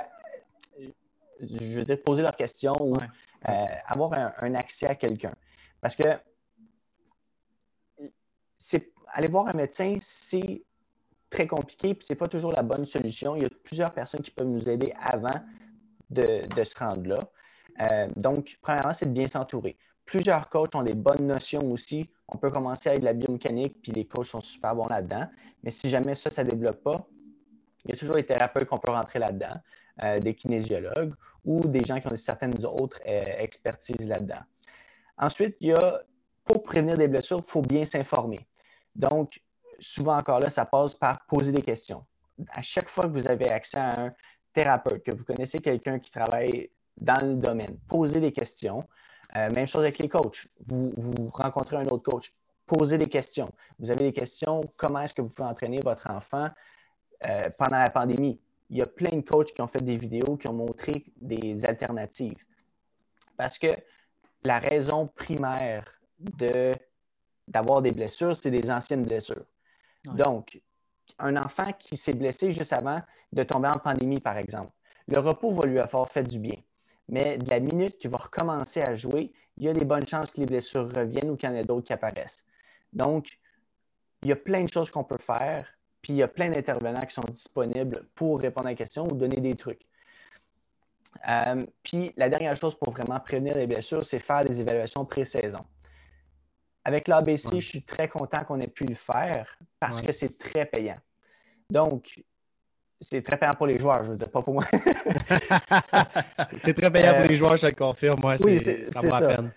je 1.41 1.79
veux 1.79 1.85
dire, 1.85 2.01
poser 2.03 2.23
leurs 2.23 2.37
questions 2.37 2.75
ou 2.81 2.95
euh, 2.97 3.53
avoir 3.87 4.13
un, 4.13 4.55
accès 4.55 4.87
à 4.87 4.95
quelqu'un. 4.95 5.35
Parce 5.81 5.97
que 5.97 6.05
aller 9.13 9.29
voir 9.29 9.49
un 9.49 9.53
médecin, 9.53 9.97
c'est 10.01 10.63
très 11.29 11.47
compliqué, 11.47 11.95
puis 11.95 12.05
c'est 12.07 12.17
pas 12.17 12.29
toujours 12.29 12.53
la 12.53 12.63
bonne 12.63 12.87
solution. 12.87 13.37
Il 13.37 13.43
y 13.43 13.47
a 13.47 13.51
plusieurs 13.63 13.93
personnes 13.93 14.21
qui 14.21 14.31
peuvent 14.31 14.49
nous 14.49 14.69
aider 14.69 14.93
avant 15.01 15.41
de, 16.11 16.43
se 16.65 16.79
rendre 16.79 17.09
là. 17.09 17.21
Euh, 17.81 18.09
donc, 18.17 18.59
premièrement, 18.61 18.93
c'est 18.93 19.07
de 19.07 19.13
bien 19.13 19.29
s'entourer. 19.29 19.79
Plusieurs 20.05 20.49
coachs 20.49 20.75
ont 20.75 20.83
des 20.83 20.95
bonnes 20.95 21.27
notions 21.27 21.71
aussi. 21.71 22.11
On 22.27 22.37
peut 22.37 22.51
commencer 22.51 22.89
avec 22.89 23.03
la 23.03 23.13
biomécanique, 23.13 23.81
puis 23.81 23.93
les 23.93 24.07
coachs 24.07 24.27
sont 24.27 24.41
super 24.41 24.75
bons 24.75 24.89
là-dedans. 24.89 25.27
Mais 25.63 25.71
si 25.71 25.89
jamais 25.89 26.17
ça, 26.17 26.31
ça 26.31 26.43
ne 26.43 26.51
développe 26.51 26.83
pas, 26.83 27.07
il 27.85 27.93
y 27.93 27.95
a 27.95 27.97
toujours 27.97 28.17
des 28.17 28.27
thérapeutes 28.27 28.67
qu'on 28.67 28.79
peut 28.79 28.93
rentrer 28.93 29.21
là-dedans, 29.21 29.55
euh, 30.03 30.19
des 30.19 30.35
kinésiologues 30.35 31.15
ou 31.45 31.61
des 31.61 31.85
gens 31.85 32.01
qui 32.01 32.09
ont 32.09 32.17
certaines 32.17 32.65
autres 32.67 33.01
euh, 33.07 33.25
expertises 33.39 34.07
là-dedans. 34.07 34.41
Ensuite, 35.17 35.57
il 35.61 35.69
y 35.69 35.73
a, 35.73 36.03
pour 36.45 36.63
prévenir 36.63 36.99
des 36.99 37.09
blessures, 37.09 37.39
il 37.39 37.49
faut 37.49 37.63
bien 37.63 37.85
s'informer. 37.85 38.41
Donc, 38.95 39.41
souvent 39.79 40.17
encore 40.17 40.41
là, 40.41 40.51
ça 40.51 40.65
passe 40.65 40.95
par 40.95 41.25
poser 41.27 41.53
des 41.53 41.63
questions. 41.63 42.05
À 42.51 42.63
chaque 42.63 42.89
fois 42.89 43.05
que 43.05 43.13
vous 43.13 43.29
avez 43.29 43.51
accès 43.51 43.79
à 43.79 44.01
un 44.01 44.15
thérapeute, 44.53 45.03
que 45.03 45.13
vous 45.13 45.25
connaissez 45.25 45.59
quelqu'un 45.61 45.99
qui 45.99 46.11
travaille 46.11 46.71
dans 46.97 47.25
le 47.25 47.35
domaine, 47.35 47.79
posez 47.89 48.21
des 48.21 48.33
questions. 48.33 48.85
Euh, 49.37 49.51
même 49.51 49.67
chose 49.67 49.83
avec 49.83 49.99
les 49.99 50.09
coachs. 50.09 50.49
Vous, 50.67 50.93
rencontrez 51.33 51.77
un 51.77 51.87
autre 51.87 52.11
coach, 52.11 52.35
posez 52.67 52.99
des 52.99 53.09
questions. 53.09 53.53
Vous 53.79 53.91
avez 53.91 54.05
des 54.07 54.13
questions, 54.13 54.63
comment 54.77 55.01
est-ce 55.01 55.15
que 55.15 55.23
vous 55.23 55.29
pouvez 55.29 55.49
entraîner 55.49 55.81
votre 55.81 56.11
enfant 56.11 56.49
euh, 57.29 57.43
pendant 57.59 57.79
la 57.79 57.91
pandémie? 57.91 58.41
Il 58.71 58.79
y 58.79 58.83
a 58.83 58.87
plein 58.87 59.17
de 59.17 59.23
coachs 59.23 59.53
qui 59.53 59.61
ont 59.61 59.69
fait 59.69 59.83
des 59.83 59.97
vidéos 59.97 60.37
qui 60.37 60.49
ont 60.49 60.53
montré 60.53 61.05
des 61.21 61.65
alternatives. 61.65 62.45
Parce 63.37 63.59
que 63.59 63.69
la 64.45 64.59
raison 64.59 65.07
primaire 65.07 65.85
de, 66.19 66.73
d'avoir 67.51 67.83
des 67.83 67.93
blessures, 67.93 68.35
c'est 68.35 68.51
des 68.51 68.71
anciennes 68.71 69.05
blessures. 69.05 69.45
Donc, 70.05 70.61
un 71.19 71.37
enfant 71.37 71.73
qui 71.79 71.99
s'est 71.99 72.15
blessé 72.15 72.51
juste 72.51 72.73
avant 72.73 73.03
de 73.33 73.43
tomber 73.43 73.69
en 73.69 73.79
pandémie, 73.79 74.21
par 74.21 74.39
exemple, 74.39 74.73
le 75.09 75.19
repos 75.19 75.53
va 75.53 75.67
lui 75.67 75.79
avoir 75.79 76.09
fait 76.09 76.23
du 76.23 76.39
bien 76.39 76.57
mais 77.11 77.37
de 77.37 77.51
la 77.51 77.61
minute 77.61 77.99
qu'il 77.99 78.09
va 78.09 78.19
recommencer 78.19 78.81
à 78.81 78.95
jouer, 78.95 79.33
il 79.57 79.65
y 79.65 79.69
a 79.69 79.73
des 79.73 79.85
bonnes 79.85 80.07
chances 80.07 80.31
que 80.31 80.41
les 80.41 80.47
blessures 80.47 80.89
reviennent 80.95 81.31
ou 81.31 81.37
qu'il 81.37 81.51
y 81.51 81.53
en 81.53 81.57
ait 81.57 81.65
d'autres 81.65 81.87
qui 81.87 81.93
apparaissent. 81.93 82.45
Donc, 82.93 83.39
il 84.23 84.29
y 84.29 84.33
a 84.33 84.37
plein 84.37 84.63
de 84.63 84.69
choses 84.69 84.91
qu'on 84.91 85.05
peut 85.05 85.19
faire, 85.19 85.69
puis 86.01 86.13
il 86.13 86.17
y 86.17 86.23
a 86.23 86.29
plein 86.29 86.51
d'intervenants 86.51 87.01
qui 87.01 87.15
sont 87.15 87.25
disponibles 87.29 88.07
pour 88.15 88.41
répondre 88.41 88.69
à 88.69 88.71
la 88.71 88.77
question 88.77 89.07
ou 89.07 89.15
donner 89.15 89.41
des 89.41 89.57
trucs. 89.57 89.83
Euh, 91.29 91.67
puis 91.83 92.13
la 92.17 92.29
dernière 92.29 92.57
chose 92.57 92.77
pour 92.77 92.93
vraiment 92.93 93.19
prévenir 93.19 93.57
les 93.57 93.67
blessures, 93.67 94.07
c'est 94.07 94.21
faire 94.21 94.45
des 94.45 94.61
évaluations 94.61 95.05
pré-saison. 95.05 95.65
Avec 96.85 97.09
l'ABC, 97.09 97.61
je 97.61 97.67
suis 97.67 97.83
très 97.83 98.09
content 98.09 98.45
qu'on 98.45 98.61
ait 98.61 98.67
pu 98.67 98.85
le 98.85 98.95
faire 98.95 99.59
parce 99.79 100.01
que 100.01 100.13
c'est 100.13 100.39
très 100.39 100.65
payant. 100.65 100.99
Donc, 101.69 102.23
c'est 103.01 103.23
très 103.23 103.37
payant 103.37 103.55
pour 103.55 103.67
les 103.67 103.79
joueurs, 103.79 104.03
je 104.03 104.11
veux 104.11 104.17
dire, 104.17 104.31
pas 104.31 104.43
pour 104.43 104.55
moi. 104.55 104.65
c'est 106.59 106.75
très 106.75 106.91
payant 106.91 107.21
pour 107.21 107.29
les 107.29 107.37
joueurs, 107.37 107.57
je 107.57 107.63
te 107.63 107.67
le 107.67 107.73
confirme. 107.73 108.21
Moi, 108.21 108.37
oui, 108.41 108.61
c'est 108.61 108.93
ça. 108.93 109.11
ça. 109.11 109.29
Peine. 109.29 109.53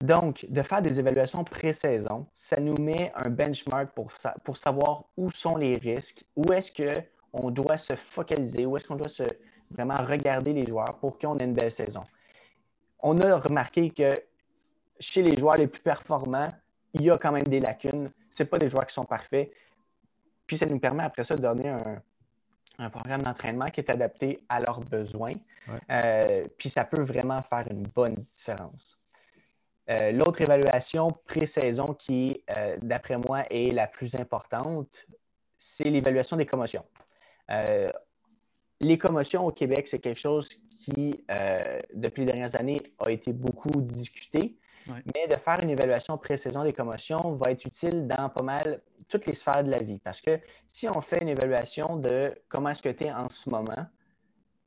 Donc, 0.00 0.44
de 0.48 0.62
faire 0.62 0.82
des 0.82 0.98
évaluations 0.98 1.44
pré-saison, 1.44 2.26
ça 2.34 2.58
nous 2.58 2.76
met 2.76 3.12
un 3.14 3.30
benchmark 3.30 3.90
pour, 3.94 4.12
pour 4.42 4.56
savoir 4.56 5.04
où 5.16 5.30
sont 5.30 5.56
les 5.56 5.76
risques, 5.76 6.24
où 6.34 6.52
est-ce 6.52 6.72
qu'on 6.72 7.50
doit 7.50 7.78
se 7.78 7.94
focaliser, 7.94 8.66
où 8.66 8.76
est-ce 8.76 8.86
qu'on 8.88 8.96
doit 8.96 9.08
se, 9.08 9.22
vraiment 9.72 9.96
regarder 9.96 10.52
les 10.52 10.66
joueurs 10.66 10.98
pour 11.00 11.18
qu'on 11.18 11.38
ait 11.38 11.44
une 11.44 11.54
belle 11.54 11.70
saison. 11.70 12.02
On 13.00 13.18
a 13.20 13.36
remarqué 13.36 13.90
que 13.90 14.20
chez 15.02 15.22
les 15.22 15.36
joueurs 15.36 15.56
les 15.56 15.66
plus 15.66 15.82
performants, 15.82 16.52
il 16.94 17.02
y 17.02 17.10
a 17.10 17.18
quand 17.18 17.32
même 17.32 17.44
des 17.44 17.60
lacunes. 17.60 18.10
Ce 18.30 18.42
pas 18.44 18.58
des 18.58 18.68
joueurs 18.68 18.86
qui 18.86 18.94
sont 18.94 19.04
parfaits. 19.04 19.50
Puis 20.46 20.56
ça 20.56 20.66
nous 20.66 20.78
permet 20.78 21.04
après 21.04 21.24
ça 21.24 21.34
de 21.34 21.42
donner 21.42 21.68
un, 21.68 22.02
un 22.78 22.90
programme 22.90 23.22
d'entraînement 23.22 23.66
qui 23.66 23.80
est 23.80 23.90
adapté 23.90 24.40
à 24.48 24.60
leurs 24.60 24.80
besoins. 24.80 25.34
Euh, 25.90 26.46
puis 26.58 26.68
ça 26.68 26.84
peut 26.84 27.02
vraiment 27.02 27.42
faire 27.42 27.66
une 27.70 27.82
bonne 27.82 28.14
différence. 28.30 28.98
Euh, 29.90 30.12
l'autre 30.12 30.40
évaluation 30.40 31.10
pré-saison 31.26 31.94
qui, 31.94 32.42
euh, 32.56 32.76
d'après 32.80 33.18
moi, 33.18 33.44
est 33.50 33.72
la 33.72 33.86
plus 33.86 34.14
importante, 34.14 35.06
c'est 35.56 35.90
l'évaluation 35.90 36.36
des 36.36 36.46
commotions. 36.46 36.84
les 38.80 38.98
commotions 38.98 39.46
au 39.46 39.52
Québec, 39.52 39.86
c'est 39.86 40.00
quelque 40.00 40.18
chose 40.18 40.48
qui, 40.48 41.24
depuis 41.94 42.20
les 42.22 42.32
dernières 42.32 42.56
années, 42.56 42.82
a 42.98 43.10
été 43.10 43.32
beaucoup 43.32 43.80
discuté. 43.80 44.56
Mais 44.86 45.28
de 45.28 45.36
faire 45.36 45.60
une 45.60 45.70
évaluation 45.70 46.18
pré-saison 46.18 46.64
des 46.64 46.72
commotions 46.72 47.34
va 47.34 47.50
être 47.50 47.64
utile 47.64 48.06
dans 48.06 48.28
pas 48.28 48.42
mal 48.42 48.80
toutes 49.08 49.26
les 49.26 49.34
sphères 49.34 49.62
de 49.64 49.70
la 49.70 49.78
vie. 49.78 49.98
Parce 49.98 50.20
que 50.20 50.40
si 50.66 50.88
on 50.88 51.00
fait 51.00 51.20
une 51.20 51.28
évaluation 51.28 51.96
de 51.96 52.34
comment 52.48 52.70
est-ce 52.70 52.82
que 52.82 52.88
tu 52.88 53.04
es 53.04 53.12
en 53.12 53.28
ce 53.28 53.48
moment, 53.50 53.86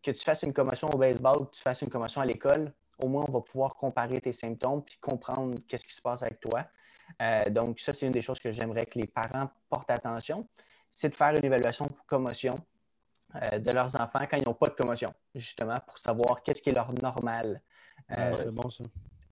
que 0.02 0.12
tu 0.12 0.24
fasses 0.24 0.44
une 0.44 0.54
commotion 0.54 0.90
au 0.90 0.98
baseball 0.98 1.38
ou 1.42 1.46
que 1.46 1.56
tu 1.56 1.62
fasses 1.62 1.82
une 1.82 1.90
commotion 1.90 2.22
à 2.22 2.26
l'école, 2.26 2.72
au 3.00 3.08
moins 3.08 3.26
on 3.28 3.32
va 3.32 3.42
pouvoir 3.42 3.76
comparer 3.76 4.22
tes 4.22 4.32
symptômes 4.32 4.84
puis 4.84 4.98
comprendre 5.02 5.58
qu'est-ce 5.68 5.86
qui 5.86 5.94
se 5.94 6.02
passe 6.02 6.24
avec 6.24 6.40
toi. 6.40 6.66
Euh, 7.22 7.50
donc, 7.50 7.80
ça, 7.80 7.94
c'est 7.94 8.06
une 8.06 8.12
des 8.12 8.22
choses 8.22 8.40
que 8.40 8.52
j'aimerais 8.52 8.86
que 8.86 9.00
les 9.00 9.08
parents 9.08 9.50
portent 9.70 9.92
attention, 9.92 10.48
c'est 10.92 11.10
de 11.10 11.16
faire 11.16 11.36
une 11.36 11.46
évaluation 11.46 11.86
pour 11.86 12.06
commotion 12.06 12.60
euh, 13.36 13.60
de 13.60 13.72
leurs 13.72 14.00
enfants 14.00 14.26
quand 14.30 14.38
ils 14.38 14.46
n'ont 14.46 14.54
pas 14.54 14.70
de 14.70 14.76
commotion, 14.76 15.14
justement, 15.34 15.76
pour 15.86 15.98
savoir 15.98 16.42
qu'est-ce 16.42 16.62
qui 16.62 16.70
est 16.70 16.74
leur 16.74 16.94
normal. 16.94 17.62
Euh, 18.12 18.36
c'est 18.44 18.52
bon, 18.52 18.70
ça. 18.70 18.84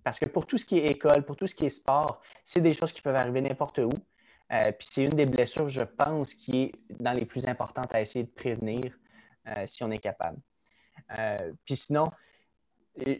Parce 0.03 0.19
que 0.19 0.25
pour 0.25 0.45
tout 0.45 0.57
ce 0.57 0.65
qui 0.65 0.77
est 0.79 0.87
école, 0.87 1.23
pour 1.23 1.35
tout 1.35 1.47
ce 1.47 1.55
qui 1.55 1.65
est 1.65 1.69
sport, 1.69 2.21
c'est 2.43 2.61
des 2.61 2.73
choses 2.73 2.91
qui 2.91 3.01
peuvent 3.01 3.15
arriver 3.15 3.41
n'importe 3.41 3.79
où. 3.79 3.91
Euh, 4.51 4.71
puis 4.71 4.87
c'est 4.91 5.03
une 5.03 5.11
des 5.11 5.25
blessures, 5.25 5.69
je 5.69 5.81
pense, 5.81 6.33
qui 6.33 6.63
est 6.63 6.71
dans 6.99 7.13
les 7.13 7.25
plus 7.25 7.47
importantes 7.47 7.93
à 7.95 8.01
essayer 8.01 8.25
de 8.25 8.29
prévenir 8.29 8.93
euh, 9.47 9.65
si 9.65 9.83
on 9.83 9.91
est 9.91 9.99
capable. 9.99 10.37
Euh, 11.17 11.53
puis 11.65 11.75
sinon, 11.75 12.11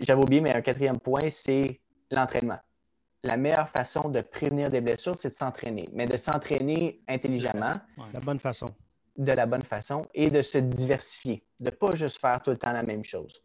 j'avais 0.01 0.21
oublié, 0.21 0.41
mais 0.41 0.53
un 0.53 0.61
quatrième 0.61 0.99
point, 0.99 1.29
c'est 1.29 1.79
l'entraînement. 2.11 2.59
La 3.23 3.37
meilleure 3.37 3.69
façon 3.69 4.09
de 4.09 4.21
prévenir 4.21 4.69
des 4.69 4.81
blessures, 4.81 5.15
c'est 5.15 5.29
de 5.29 5.33
s'entraîner, 5.33 5.89
mais 5.93 6.05
de 6.05 6.17
s'entraîner 6.17 7.01
intelligemment. 7.07 7.79
De 7.97 8.13
la 8.13 8.19
bonne 8.19 8.39
façon. 8.39 8.75
De 9.15 9.31
la 9.31 9.45
bonne 9.45 9.63
façon 9.63 10.05
et 10.13 10.29
de 10.29 10.41
se 10.41 10.57
diversifier, 10.57 11.45
de 11.59 11.65
ne 11.65 11.69
pas 11.69 11.95
juste 11.95 12.19
faire 12.19 12.41
tout 12.41 12.51
le 12.51 12.57
temps 12.57 12.73
la 12.73 12.83
même 12.83 13.03
chose. 13.03 13.41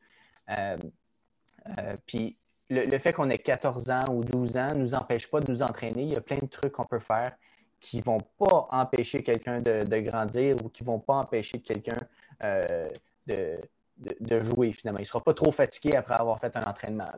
puis 2.06 2.36
le, 2.70 2.98
fait 2.98 3.12
qu'on 3.12 3.30
ait 3.30 3.38
14 3.38 3.90
ans 3.90 4.04
ou 4.10 4.24
12 4.24 4.56
ans 4.56 4.74
ne 4.74 4.80
nous 4.80 4.94
empêche 4.94 5.30
pas 5.30 5.40
de 5.40 5.50
nous 5.50 5.62
entraîner. 5.62 6.02
Il 6.02 6.10
y 6.10 6.16
a 6.16 6.20
plein 6.20 6.38
de 6.38 6.46
trucs 6.46 6.72
qu'on 6.72 6.84
peut 6.84 6.98
faire 6.98 7.32
qui 7.80 7.98
ne 7.98 8.02
vont 8.02 8.18
pas 8.38 8.68
empêcher 8.70 9.22
quelqu'un 9.22 9.60
de, 9.60 10.00
grandir 10.00 10.56
ou 10.64 10.68
qui 10.68 10.82
ne 10.82 10.86
vont 10.88 10.98
pas 10.98 11.14
empêcher 11.14 11.60
quelqu'un 11.60 11.96
euh, 12.42 12.88
de, 13.26 14.40
jouer 14.40 14.72
finalement. 14.72 14.98
Il 14.98 15.02
ne 15.02 15.06
sera 15.06 15.22
pas 15.22 15.34
trop 15.34 15.52
fatigué 15.52 15.94
après 15.94 16.14
avoir 16.14 16.38
fait 16.40 16.56
un 16.56 16.64
entraînement. 16.64 17.08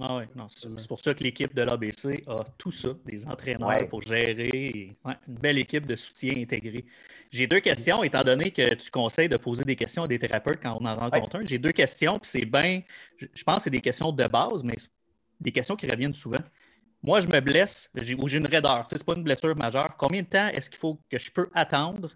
Ah 0.00 0.22
non, 0.34 0.46
c'est 0.48 0.88
pour 0.88 1.00
ça 1.00 1.14
que 1.14 1.24
l'équipe 1.24 1.54
de 1.54 1.62
l'ABC 1.62 2.24
a 2.26 2.44
tout 2.58 2.70
ça, 2.70 2.90
des 3.06 3.26
entraîneurs 3.26 3.88
pour 3.88 4.02
gérer. 4.02 4.96
une 5.04 5.34
belle 5.34 5.58
équipe 5.58 5.86
de 5.86 5.96
soutien 5.96 6.34
intégrée. 6.36 6.84
J'ai 7.30 7.46
deux 7.46 7.60
questions, 7.60 8.02
étant 8.02 8.22
donné 8.22 8.50
que 8.50 8.74
tu 8.74 8.90
conseilles 8.90 9.28
de 9.28 9.36
poser 9.36 9.64
des 9.64 9.76
questions 9.76 10.04
à 10.04 10.08
des 10.08 10.18
thérapeutes 10.18 10.60
quand 10.62 10.76
on 10.80 10.84
en 10.84 10.96
rencontre 10.96 11.36
un. 11.36 11.44
J'ai 11.44 11.58
deux 11.58 11.72
questions, 11.72 12.18
puis 12.18 12.30
c'est 12.30 12.44
bien, 12.44 12.82
je 13.18 13.42
pense 13.42 13.56
que 13.56 13.62
c'est 13.64 13.70
des 13.70 13.80
questions 13.80 14.12
de 14.12 14.26
base, 14.26 14.62
mais 14.62 14.76
des 15.40 15.52
questions 15.52 15.76
qui 15.76 15.90
reviennent 15.90 16.14
souvent. 16.14 16.42
Moi, 17.02 17.20
je 17.20 17.28
me 17.28 17.40
blesse 17.40 17.90
ou 18.18 18.28
j'ai 18.28 18.38
une 18.38 18.46
raideur. 18.46 18.86
Ce 18.90 18.96
n'est 18.96 19.04
pas 19.04 19.14
une 19.14 19.22
blessure 19.22 19.56
majeure. 19.56 19.96
Combien 19.96 20.22
de 20.22 20.26
temps 20.26 20.48
est-ce 20.48 20.68
qu'il 20.68 20.78
faut 20.78 21.00
que 21.10 21.18
je 21.18 21.30
peux 21.30 21.48
attendre 21.54 22.10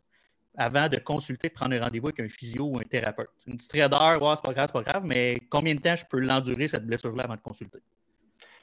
avant 0.61 0.91
de 0.91 0.99
consulter, 0.99 1.49
de 1.49 1.55
prendre 1.55 1.75
un 1.75 1.81
rendez-vous 1.81 2.09
avec 2.09 2.21
un 2.21 2.29
physio 2.29 2.67
ou 2.67 2.77
un 2.77 2.83
thérapeute? 2.83 3.31
Une 3.47 3.57
petite 3.57 3.73
raideur, 3.73 4.23
ouais, 4.23 4.35
c'est 4.37 4.45
pas 4.45 4.53
grave, 4.53 4.67
c'est 4.69 4.85
pas 4.85 4.93
grave, 4.93 5.05
mais 5.07 5.39
combien 5.49 5.75
de 5.75 5.81
temps 5.81 5.97
je 5.97 6.05
peux 6.05 6.21
l'endurer, 6.21 6.69
cette 6.69 6.85
blessure-là, 6.85 7.25
avant 7.25 7.37
de 7.37 7.41
consulter? 7.41 7.79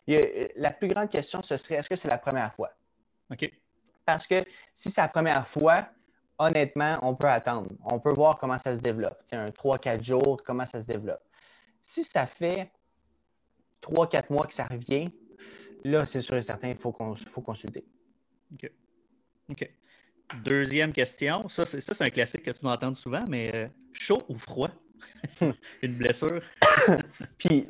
Euh, 0.10 0.48
la 0.58 0.72
plus 0.72 0.88
grande 0.90 1.10
question, 1.10 1.42
ce 1.42 1.58
serait 1.58 1.76
est-ce 1.76 1.90
que 1.90 1.96
c'est 1.96 2.08
la 2.08 2.20
première 2.20 2.54
fois? 2.54 2.70
OK. 3.32 3.52
Parce 4.06 4.28
que 4.28 4.46
si 4.76 4.92
c'est 4.92 5.02
la 5.02 5.08
première 5.08 5.46
fois, 5.48 5.90
honnêtement, 6.38 7.00
on 7.02 7.16
peut 7.16 7.28
attendre. 7.28 7.72
On 7.84 8.00
peut 8.00 8.14
voir 8.14 8.38
comment 8.38 8.60
ça 8.60 8.76
se 8.76 8.82
développe. 8.82 9.18
Tiens, 9.26 9.46
un 9.46 9.50
3-4 9.50 10.04
jours, 10.04 10.42
comment 10.46 10.66
ça 10.66 10.80
se 10.80 10.88
développe. 10.88 11.24
Si 11.82 12.04
ça 12.04 12.28
fait 12.28 12.72
3-4 13.82 14.32
mois 14.32 14.46
que 14.46 14.54
ça 14.54 14.66
revient, 14.66 15.10
là, 15.84 16.06
c'est 16.06 16.22
sûr 16.22 16.38
et 16.38 16.44
certain, 16.44 16.70
il 16.70 16.78
faut, 16.78 16.94
faut 17.28 17.42
consulter. 17.42 17.84
OK. 18.54 18.72
OK. 19.50 19.68
Deuxième 20.44 20.92
question. 20.92 21.48
Ça, 21.50 21.66
c'est 21.66 22.02
un 22.02 22.10
classique 22.10 22.44
que 22.44 22.52
tu 22.52 22.62
dois 22.62 22.74
entendre 22.74 22.98
souvent, 22.98 23.26
mais 23.28 23.52
euh, 23.54 23.68
chaud 23.94 24.24
ou 24.28 24.36
froid? 24.36 24.72
Une 25.82 25.94
blessure? 25.94 26.42
Puis, 27.38 27.68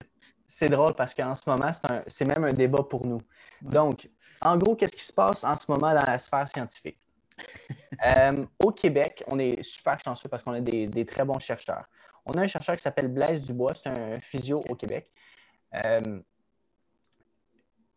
c'est 0.47 0.69
drôle 0.69 0.95
parce 0.95 1.13
qu'en 1.13 1.35
ce 1.35 1.47
moment, 1.49 1.71
c'est 2.07 2.25
même 2.25 2.43
un 2.43 2.53
débat 2.53 2.83
pour 2.83 3.05
nous. 3.05 3.21
Donc, 3.61 4.09
en 4.41 4.57
gros, 4.57 4.75
qu'est-ce 4.75 4.95
qui 4.95 5.03
se 5.03 5.13
passe 5.13 5.43
en 5.43 5.55
ce 5.55 5.69
moment 5.69 5.93
dans 5.93 6.05
la 6.05 6.17
sphère 6.17 6.47
scientifique? 6.47 6.97
Euh, 8.05 8.45
au 8.63 8.71
Québec, 8.71 9.23
on 9.25 9.39
est 9.39 9.63
super 9.63 9.99
chanceux 9.99 10.29
parce 10.29 10.43
qu'on 10.43 10.51
a 10.51 10.61
des, 10.61 11.05
très 11.05 11.25
bons 11.25 11.39
chercheurs. 11.39 11.85
On 12.25 12.33
a 12.33 12.41
un 12.41 12.47
chercheur 12.47 12.75
qui 12.75 12.83
s'appelle 12.83 13.07
Blaise 13.07 13.47
Dubois, 13.47 13.73
c'est 13.73 13.89
un 13.89 14.19
physio 14.19 14.63
au 14.69 14.75
Québec. 14.75 15.11
Euh, 15.73 16.19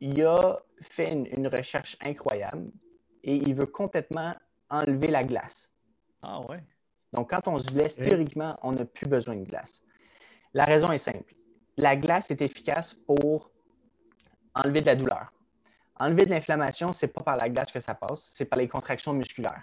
il 0.00 0.24
a 0.24 0.58
fait 0.80 1.12
une, 1.12 1.46
recherche 1.48 1.98
incroyable 2.00 2.70
et 3.22 3.36
il 3.36 3.54
veut 3.54 3.66
complètement 3.66 4.34
enlever 4.70 5.08
la 5.08 5.24
glace. 5.24 5.70
Ah 6.22 6.40
ouais. 6.48 6.62
Donc, 7.12 7.30
quand 7.30 7.48
on 7.48 7.58
se 7.58 7.72
blesse, 7.72 7.96
théoriquement, 7.96 8.58
on 8.62 8.72
n'a 8.72 8.84
plus 8.84 9.06
besoin 9.06 9.36
de 9.36 9.44
glace. 9.44 9.82
La 10.54 10.64
raison 10.64 10.92
est 10.92 10.98
simple. 10.98 11.34
La 11.76 11.96
glace 11.96 12.30
est 12.30 12.40
efficace 12.40 12.94
pour 12.94 13.50
enlever 14.54 14.80
de 14.80 14.86
la 14.86 14.96
douleur. 14.96 15.32
Enlever 15.98 16.24
de 16.24 16.30
l'inflammation, 16.30 16.92
ce 16.92 17.06
n'est 17.06 17.12
pas 17.12 17.22
par 17.22 17.36
la 17.36 17.48
glace 17.48 17.72
que 17.72 17.80
ça 17.80 17.94
passe, 17.94 18.32
c'est 18.34 18.44
par 18.44 18.58
les 18.58 18.68
contractions 18.68 19.12
musculaires. 19.12 19.62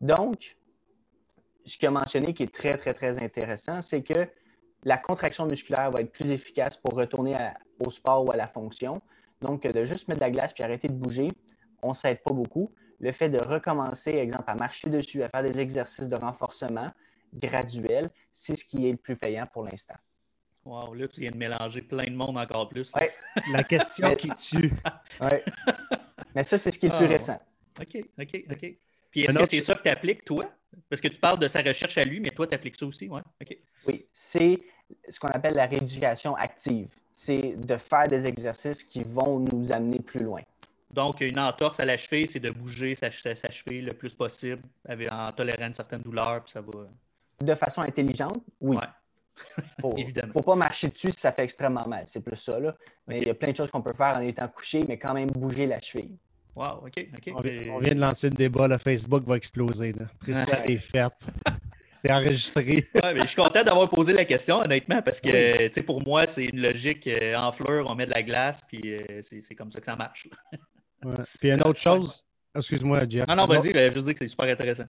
Donc, 0.00 0.56
ce 1.64 1.78
qu'il 1.78 1.88
a 1.88 1.90
mentionné 1.90 2.34
qui 2.34 2.42
est 2.42 2.54
très, 2.54 2.76
très, 2.76 2.94
très 2.94 3.18
intéressant, 3.22 3.80
c'est 3.80 4.02
que 4.02 4.28
la 4.84 4.98
contraction 4.98 5.46
musculaire 5.46 5.90
va 5.90 6.00
être 6.00 6.12
plus 6.12 6.30
efficace 6.30 6.76
pour 6.76 6.92
retourner 6.92 7.36
au 7.80 7.90
sport 7.90 8.24
ou 8.24 8.30
à 8.30 8.36
la 8.36 8.46
fonction. 8.46 9.00
Donc, 9.40 9.62
de 9.62 9.84
juste 9.84 10.08
mettre 10.08 10.20
de 10.20 10.24
la 10.24 10.30
glace 10.30 10.52
puis 10.52 10.62
arrêter 10.62 10.88
de 10.88 10.94
bouger, 10.94 11.28
on 11.82 11.88
ne 11.90 11.94
s'aide 11.94 12.22
pas 12.22 12.32
beaucoup. 12.32 12.70
Le 13.04 13.12
fait 13.12 13.28
de 13.28 13.36
recommencer, 13.38 14.12
exemple, 14.12 14.44
à 14.46 14.54
marcher 14.54 14.88
dessus, 14.88 15.22
à 15.22 15.28
faire 15.28 15.42
des 15.42 15.60
exercices 15.60 16.08
de 16.08 16.16
renforcement 16.16 16.90
graduel, 17.34 18.08
c'est 18.32 18.56
ce 18.56 18.64
qui 18.64 18.88
est 18.88 18.92
le 18.92 18.96
plus 18.96 19.14
payant 19.14 19.46
pour 19.46 19.62
l'instant. 19.62 19.96
Wow, 20.64 20.94
là, 20.94 21.06
tu 21.06 21.20
viens 21.20 21.30
de 21.30 21.36
mélanger 21.36 21.82
plein 21.82 22.06
de 22.06 22.16
monde 22.16 22.38
encore 22.38 22.66
plus. 22.66 22.90
Ouais. 22.94 23.12
La 23.52 23.62
question 23.62 24.14
qui 24.14 24.30
tue. 24.30 24.72
Ouais. 25.20 25.44
Mais 26.34 26.44
ça, 26.44 26.56
c'est 26.56 26.72
ce 26.72 26.78
qui 26.78 26.86
est 26.86 26.88
le 26.88 26.96
plus 26.96 27.04
ah, 27.04 27.10
récent. 27.10 27.40
OK, 27.78 28.04
OK, 28.18 28.44
OK. 28.50 28.74
Puis 29.10 29.20
est-ce 29.20 29.38
que 29.38 29.46
c'est 29.50 29.60
ça 29.60 29.74
que 29.74 29.82
tu 29.82 29.90
appliques, 29.90 30.24
toi? 30.24 30.50
Parce 30.88 31.02
que 31.02 31.08
tu 31.08 31.20
parles 31.20 31.38
de 31.38 31.46
sa 31.46 31.60
recherche 31.60 31.98
à 31.98 32.04
lui, 32.06 32.20
mais 32.20 32.30
toi, 32.30 32.46
tu 32.46 32.54
appliques 32.54 32.76
ça 32.76 32.86
aussi, 32.86 33.06
ouais? 33.10 33.20
OK. 33.42 33.58
Oui, 33.86 34.06
c'est 34.14 34.58
ce 35.10 35.20
qu'on 35.20 35.28
appelle 35.28 35.56
la 35.56 35.66
rééducation 35.66 36.34
active. 36.36 36.88
C'est 37.12 37.54
de 37.54 37.76
faire 37.76 38.08
des 38.08 38.24
exercices 38.24 38.82
qui 38.82 39.04
vont 39.04 39.40
nous 39.40 39.72
amener 39.72 40.00
plus 40.00 40.24
loin. 40.24 40.40
Donc, 40.94 41.20
une 41.20 41.40
entorse 41.40 41.80
à 41.80 41.84
la 41.84 41.96
cheville, 41.96 42.26
c'est 42.26 42.38
de 42.38 42.50
bouger 42.50 42.94
sa, 42.94 43.10
cheville 43.10 43.82
le 43.82 43.92
plus 43.92 44.14
possible 44.14 44.62
en 45.10 45.32
tolérant 45.32 45.66
une 45.66 45.74
certaine 45.74 46.02
douleur, 46.02 46.44
puis 46.44 46.52
ça 46.52 46.60
va. 46.60 46.86
De 47.40 47.54
façon 47.56 47.82
intelligente, 47.82 48.42
oui. 48.60 48.76
Faut, 49.80 49.96
Évidemment. 49.96 50.32
faut 50.32 50.42
pas 50.42 50.54
marcher 50.54 50.86
dessus 50.86 51.10
si 51.10 51.18
ça 51.18 51.32
fait 51.32 51.42
extrêmement 51.42 51.88
mal. 51.88 52.04
C'est 52.06 52.20
plus 52.20 52.36
ça. 52.36 52.60
Là. 52.60 52.76
Mais 53.08 53.20
il 53.20 53.26
y 53.26 53.30
a 53.30 53.34
plein 53.34 53.50
de 53.50 53.56
choses 53.56 53.68
qu'on 53.68 53.82
peut 53.82 53.92
faire 53.92 54.16
en 54.16 54.20
étant 54.20 54.46
couché, 54.46 54.84
mais 54.86 54.96
quand 54.96 55.12
même 55.12 55.28
bouger 55.28 55.66
la 55.66 55.80
cheville. 55.80 56.16
Wow, 56.54 56.84
OK, 56.86 57.08
OK. 57.16 57.32
On, 57.34 57.40
vient, 57.40 57.94
de 57.94 58.00
lancer 58.00 58.30
le 58.30 58.36
débat. 58.36 58.68
Le 58.68 58.78
Facebook 58.78 59.24
va 59.24 59.36
exploser. 59.36 59.92
Là. 59.92 60.06
Tristan 60.20 60.52
est 60.66 60.76
faite. 60.76 61.26
C'est 62.00 62.12
enregistré. 62.12 62.88
ouais, 63.02 63.14
mais 63.14 63.22
je 63.22 63.26
suis 63.26 63.36
content 63.42 63.64
d'avoir 63.64 63.90
posé 63.90 64.12
la 64.12 64.24
question, 64.24 64.58
honnêtement, 64.58 65.02
parce 65.02 65.20
que 65.20 65.80
pour 65.80 66.00
moi, 66.04 66.28
c'est 66.28 66.44
une 66.44 66.60
logique 66.60 67.08
euh, 67.08 67.34
en 67.34 67.50
fleurs, 67.50 67.90
on 67.90 67.96
met 67.96 68.06
de 68.06 68.12
la 68.14 68.22
glace, 68.22 68.62
puis 68.62 68.94
euh, 68.94 69.20
c'est 69.20 69.54
comme 69.56 69.72
ça 69.72 69.80
que 69.80 69.86
ça 69.86 69.96
marche. 69.96 70.28
Ouais. 71.04 71.14
Puis 71.40 71.50
une 71.50 71.62
autre 71.62 71.80
chose, 71.80 72.24
excuse-moi, 72.54 73.00
Jeff. 73.08 73.26
Non, 73.26 73.36
non, 73.36 73.46
vas-y, 73.46 73.72
ben, 73.72 73.90
je 73.90 73.96
veux 73.96 74.02
dire 74.02 74.14
que 74.14 74.20
c'est 74.20 74.28
super 74.28 74.48
intéressant. 74.48 74.84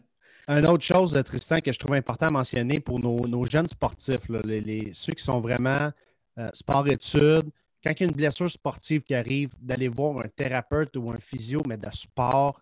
Une 0.48 0.66
autre 0.68 0.84
chose, 0.84 1.20
Tristan, 1.26 1.60
que 1.60 1.72
je 1.72 1.80
trouve 1.80 1.96
important 1.96 2.28
à 2.28 2.32
mentionner 2.32 2.80
pour 2.80 3.00
nos, 3.00 3.46
jeunes 3.46 3.68
sportifs, 3.68 4.30
les, 4.44 4.92
ceux 4.94 5.14
qui 5.14 5.24
sont 5.24 5.40
vraiment 5.40 5.92
euh, 6.38 6.50
sport-études, 6.54 7.50
quand 7.84 7.92
il 7.92 8.00
y 8.00 8.04
a 8.04 8.08
une 8.08 8.16
blessure 8.16 8.50
sportive 8.50 9.02
qui 9.02 9.14
arrive, 9.14 9.50
d'aller 9.60 9.88
voir 9.88 10.20
un 10.20 10.28
thérapeute 10.28 10.96
ou 10.98 11.12
un 11.12 11.20
physio, 11.20 11.62
mais 11.68 11.78
de 11.78 11.88
sport, 11.92 12.60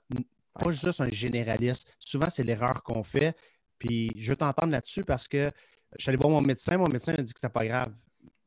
pas 0.53 0.71
juste 0.71 1.01
un 1.01 1.09
généraliste. 1.09 1.87
Souvent, 1.97 2.29
c'est 2.29 2.43
l'erreur 2.43 2.83
qu'on 2.83 3.03
fait. 3.03 3.35
Puis 3.79 4.11
je 4.17 4.31
veux 4.31 4.35
t'entendre 4.35 4.71
là-dessus 4.71 5.03
parce 5.03 5.27
que 5.27 5.51
je 5.97 6.03
suis 6.03 6.09
allé 6.09 6.17
voir 6.17 6.29
mon 6.29 6.41
médecin. 6.41 6.77
Mon 6.77 6.87
médecin 6.87 7.13
m'a 7.13 7.21
dit 7.21 7.33
que 7.33 7.39
c'était 7.39 7.51
pas 7.51 7.65
grave. 7.65 7.93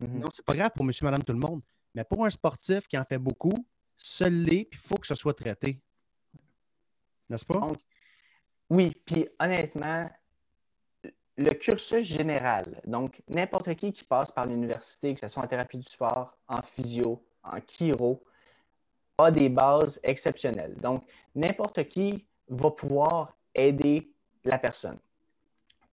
Mm-hmm. 0.03 0.19
Non, 0.19 0.29
c'est 0.33 0.45
pas 0.45 0.55
grave 0.55 0.71
pour 0.75 0.85
monsieur, 0.85 1.05
madame, 1.05 1.23
tout 1.23 1.33
le 1.33 1.39
monde. 1.39 1.63
Mais 1.95 2.05
pour 2.05 2.25
un 2.25 2.31
sportif 2.31 2.87
qui 2.87 2.99
en 2.99 3.05
fait 3.05 3.19
beaucoup, 3.19 3.67
seul 3.97 4.33
l'est, 4.33 4.65
puis 4.65 4.81
il 4.83 4.87
faut 4.89 4.97
que 4.97 5.07
ce 5.07 5.15
soit 5.15 5.35
traité. 5.35 5.81
N'est-ce 7.29 7.45
pas? 7.45 7.73
Oui, 8.71 9.01
puis 9.05 9.29
honnêtement, 9.39 10.11
le 11.37 11.53
cursus 11.55 12.05
général, 12.05 12.81
donc 12.87 13.23
n'importe 13.29 13.75
qui 13.75 13.93
qui 13.93 14.05
passe 14.05 14.33
par 14.33 14.47
l'université, 14.47 15.13
que 15.13 15.21
ce 15.21 15.29
soit 15.29 15.43
en 15.43 15.47
thérapie 15.47 15.79
du 15.79 15.89
sport, 15.89 16.37
en 16.49 16.63
physio, 16.63 17.25
en 17.43 17.59
chiro, 17.67 18.23
a 19.19 19.31
des 19.31 19.49
bases 19.49 20.01
exceptionnelles. 20.03 20.77
Donc, 20.77 21.05
n'importe 21.35 21.89
qui 21.89 22.27
va 22.49 22.71
pouvoir 22.71 23.35
aider 23.55 24.11
la 24.45 24.59
personne. 24.59 24.99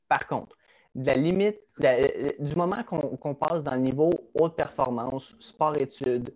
Par 0.08 0.28
contre, 0.28 0.58
la 0.96 1.14
limite, 1.16 1.60
du 2.40 2.56
moment 2.56 2.84
qu'on 2.84 3.34
passe 3.34 3.64
dans 3.64 3.74
le 3.74 3.82
niveau 3.82 4.12
haute 4.40 4.56
performance, 4.56 5.36
sport-études, 5.40 6.34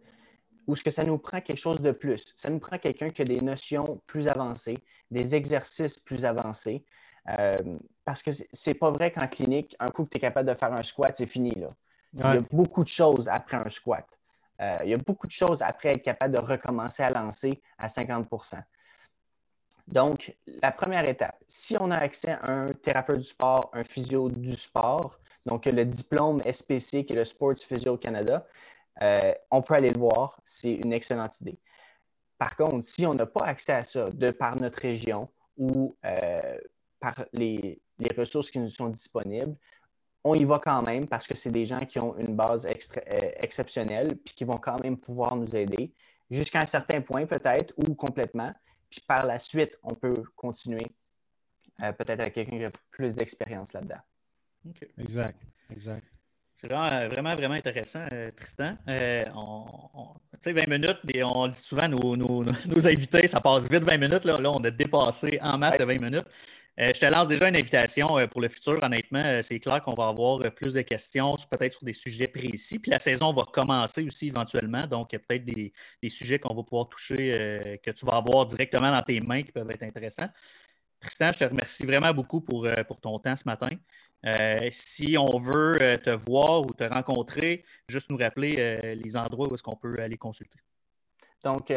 ou 0.67 0.75
ce 0.75 0.83
que 0.83 0.91
ça 0.91 1.03
nous 1.03 1.17
prend 1.17 1.41
quelque 1.41 1.57
chose 1.57 1.81
de 1.81 1.91
plus? 1.91 2.33
Ça 2.35 2.49
nous 2.49 2.59
prend 2.59 2.77
quelqu'un 2.77 3.09
qui 3.09 3.21
a 3.21 3.25
des 3.25 3.41
notions 3.41 4.01
plus 4.05 4.27
avancées, 4.27 4.77
des 5.09 5.33
exercices 5.33 5.97
plus 5.97 6.25
avancés. 6.25 6.85
Euh, 7.29 7.57
parce 8.05 8.21
que 8.21 8.31
c'est 8.31 8.73
pas 8.73 8.91
vrai 8.91 9.11
qu'en 9.11 9.27
clinique, 9.27 9.75
un 9.79 9.87
coup 9.87 10.05
que 10.05 10.09
tu 10.09 10.17
es 10.17 10.19
capable 10.19 10.49
de 10.49 10.55
faire 10.55 10.73
un 10.73 10.83
squat, 10.83 11.15
c'est 11.15 11.25
fini. 11.25 11.51
Là. 11.51 11.67
Il 12.13 12.19
y 12.19 12.23
a 12.23 12.41
beaucoup 12.51 12.83
de 12.83 12.89
choses 12.89 13.27
après 13.27 13.57
un 13.57 13.69
squat. 13.69 14.05
Euh, 14.61 14.77
il 14.83 14.89
y 14.89 14.93
a 14.93 14.97
beaucoup 14.97 15.27
de 15.27 15.31
choses 15.31 15.61
après 15.61 15.89
être 15.89 16.03
capable 16.03 16.33
de 16.33 16.39
recommencer 16.39 17.03
à 17.03 17.11
lancer 17.11 17.61
à 17.77 17.87
50% 17.87 18.59
Donc, 19.87 20.35
la 20.47 20.71
première 20.71 21.07
étape, 21.07 21.37
si 21.47 21.77
on 21.79 21.91
a 21.91 21.97
accès 21.97 22.31
à 22.31 22.49
un 22.49 22.73
thérapeute 22.73 23.17
du 23.17 23.23
sport, 23.23 23.69
un 23.73 23.83
physio 23.83 24.29
du 24.29 24.55
sport, 24.55 25.19
donc 25.45 25.65
le 25.65 25.85
diplôme 25.85 26.41
SPC 26.41 27.05
qui 27.05 27.13
est 27.13 27.15
le 27.15 27.23
Sports 27.23 27.59
Physio 27.59 27.97
Canada, 27.97 28.45
euh, 29.01 29.33
on 29.51 29.61
peut 29.61 29.75
aller 29.75 29.89
le 29.89 29.99
voir. 29.99 30.39
C'est 30.43 30.73
une 30.73 30.93
excellente 30.93 31.39
idée. 31.41 31.59
Par 32.37 32.55
contre, 32.55 32.85
si 32.85 33.05
on 33.05 33.13
n'a 33.13 33.25
pas 33.25 33.45
accès 33.45 33.73
à 33.73 33.83
ça 33.83 34.09
de 34.09 34.31
par 34.31 34.59
notre 34.59 34.79
région 34.79 35.29
ou 35.57 35.95
euh, 36.05 36.57
par 36.99 37.25
les, 37.33 37.81
ressources 38.15 38.51
qui 38.51 38.59
nous 38.59 38.69
sont 38.69 38.89
disponibles, 38.89 39.55
on 40.23 40.35
y 40.35 40.43
va 40.43 40.59
quand 40.59 40.81
même 40.83 41.07
parce 41.07 41.25
que 41.25 41.35
c'est 41.35 41.51
des 41.51 41.65
gens 41.65 41.85
qui 41.85 41.99
ont 41.99 42.15
une 42.17 42.35
base 42.35 42.65
euh, 42.67 43.31
exceptionnelle 43.37 44.17
puis 44.17 44.35
qui 44.35 44.43
vont 44.43 44.57
quand 44.57 44.81
même 44.83 44.97
pouvoir 44.97 45.35
nous 45.35 45.55
aider 45.55 45.93
jusqu'à 46.29 46.59
un 46.59 46.65
certain 46.65 47.01
point 47.01 47.25
peut-être 47.25 47.73
ou 47.77 47.95
complètement. 47.95 48.53
Puis 48.89 49.01
par 49.01 49.25
la 49.25 49.39
suite, 49.39 49.79
on 49.83 49.95
peut 49.95 50.23
continuer 50.35 50.85
peut-être 51.77 52.19
avec 52.19 52.33
quelqu'un 52.33 52.57
qui 52.57 52.65
a 52.65 52.71
plus 52.89 53.15
d'expérience 53.15 53.73
là-dedans. 53.73 54.01
Exact, 54.97 55.39
exact. 55.69 56.16
C'est 56.59 56.67
vraiment, 56.67 57.07
vraiment, 57.07 57.35
vraiment 57.35 57.53
intéressant, 57.53 58.03
euh, 58.11 58.31
Tristan. 58.35 58.75
Euh, 58.89 59.25
tu 59.25 59.31
sais, 60.39 60.53
20 60.53 60.67
minutes, 60.67 60.97
on 61.23 61.47
dit 61.47 61.59
souvent, 61.59 61.87
nos, 61.87 62.15
nos, 62.65 62.87
invités, 62.87 63.27
ça 63.27 63.39
passe 63.39 63.69
vite 63.69 63.83
20 63.83 63.97
minutes. 63.97 64.25
Là, 64.25 64.41
là 64.41 64.51
on 64.51 64.63
a 64.63 64.71
dépassé 64.71 65.37
en 65.39 65.59
masse 65.59 65.77
de 65.77 65.83
20 65.83 65.99
minutes. 65.99 66.25
Euh, 66.79 66.91
je 66.95 66.99
te 66.99 67.05
lance 67.05 67.27
déjà 67.27 67.47
une 67.47 67.55
invitation 67.55 68.07
pour 68.27 68.41
le 68.41 68.49
futur, 68.49 68.81
honnêtement. 68.81 69.39
c'est 69.43 69.59
clair 69.59 69.83
qu'on 69.83 69.93
va 69.93 70.07
avoir 70.07 70.39
plus 70.51 70.73
de 70.73 70.81
questions, 70.81 71.35
peut-être 71.51 71.73
sur 71.73 71.85
des 71.85 71.93
sujets 71.93 72.27
précis. 72.27 72.79
Puis 72.79 72.89
la 72.89 72.99
saison 72.99 73.31
va 73.33 73.45
commencer 73.45 74.03
aussi 74.03 74.29
éventuellement. 74.29 74.87
Donc, 74.87 75.11
peut-être 75.11 75.45
des, 75.45 75.71
des, 76.01 76.09
sujets 76.09 76.39
qu'on 76.39 76.55
va 76.55 76.63
pouvoir 76.63 76.89
toucher, 76.89 77.79
que 77.83 77.91
tu 77.91 78.03
vas 78.03 78.13
avoir 78.13 78.47
directement 78.47 78.91
dans 78.91 79.01
tes 79.01 79.19
mains 79.19 79.43
qui 79.43 79.51
peuvent 79.51 79.69
être 79.69 79.83
intéressants. 79.83 80.29
Tristan, 80.99 81.31
je 81.31 81.39
te 81.39 81.43
remercie 81.45 81.85
vraiment 81.85 82.13
beaucoup 82.13 82.41
pour, 82.41 82.67
pour 82.87 82.99
ton 82.99 83.19
temps 83.19 83.35
ce 83.35 83.43
matin. 83.45 83.69
Euh, 84.25 84.67
si 84.71 85.15
on 85.17 85.37
veut 85.37 85.77
euh, 85.81 85.95
te 85.95 86.09
voir 86.09 86.61
ou 86.61 86.73
te 86.73 86.83
rencontrer, 86.83 87.63
juste 87.87 88.09
nous 88.09 88.17
rappeler 88.17 88.55
euh, 88.57 88.95
les 88.95 89.15
endroits 89.15 89.47
où 89.49 89.53
est-ce 89.53 89.63
qu'on 89.63 89.75
peut 89.75 89.95
aller 89.99 90.17
consulter. 90.17 90.59
Donc, 91.43 91.71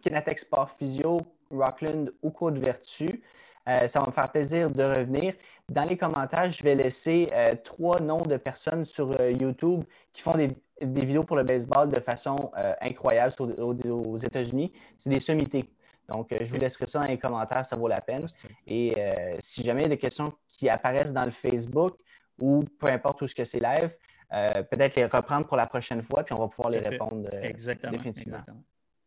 Kinetec 0.00 0.38
Sport 0.38 0.70
Physio, 0.70 1.20
Rockland 1.50 2.12
ou 2.22 2.30
Côte-Vertu. 2.30 3.22
ça 3.66 4.00
va 4.00 4.06
me 4.06 4.12
faire 4.12 4.30
plaisir 4.30 4.70
de 4.70 4.84
revenir. 4.84 5.34
Dans 5.68 5.82
les 5.82 5.96
commentaires, 5.96 6.50
je 6.50 6.62
vais 6.62 6.76
laisser 6.76 7.28
trois 7.64 8.00
noms 8.00 8.22
de 8.22 8.36
personnes 8.36 8.84
sur 8.84 9.20
YouTube 9.28 9.82
qui 10.12 10.22
font 10.22 10.36
des, 10.36 10.56
vidéos 10.80 11.24
pour 11.24 11.36
le 11.36 11.42
baseball 11.42 11.90
de 11.90 12.00
façon 12.00 12.52
incroyable 12.80 13.34
aux, 13.40 13.74
aux 13.90 14.16
États-Unis. 14.16 14.72
C'est 14.96 15.10
des 15.10 15.20
sommités. 15.20 15.68
Donc, 16.08 16.34
je 16.38 16.50
vous 16.50 16.58
laisserai 16.58 16.86
ça 16.86 17.00
dans 17.00 17.06
les 17.06 17.18
commentaires, 17.18 17.64
ça 17.64 17.76
vaut 17.76 17.88
la 17.88 18.00
peine. 18.00 18.26
Et 18.66 18.94
si 19.40 19.64
jamais 19.64 19.82
il 19.82 19.84
y 19.84 19.86
a 19.86 19.90
des 19.90 19.98
questions 19.98 20.32
qui 20.48 20.68
apparaissent 20.68 21.12
dans 21.12 21.24
le 21.24 21.30
Facebook 21.30 21.98
ou 22.38 22.64
peu 22.78 22.88
importe 22.88 23.22
où 23.22 23.26
ce 23.26 23.34
que 23.34 23.44
c'est 23.44 23.60
live, 23.60 23.96
peut-être 24.30 24.96
les 24.96 25.06
reprendre 25.06 25.46
pour 25.46 25.56
la 25.56 25.66
prochaine 25.66 26.02
fois, 26.02 26.24
puis 26.24 26.34
on 26.34 26.38
va 26.38 26.48
pouvoir 26.48 26.70
les 26.70 26.80
répondre 26.80 27.28
exactement, 27.42 27.92
définitivement. 27.92 28.42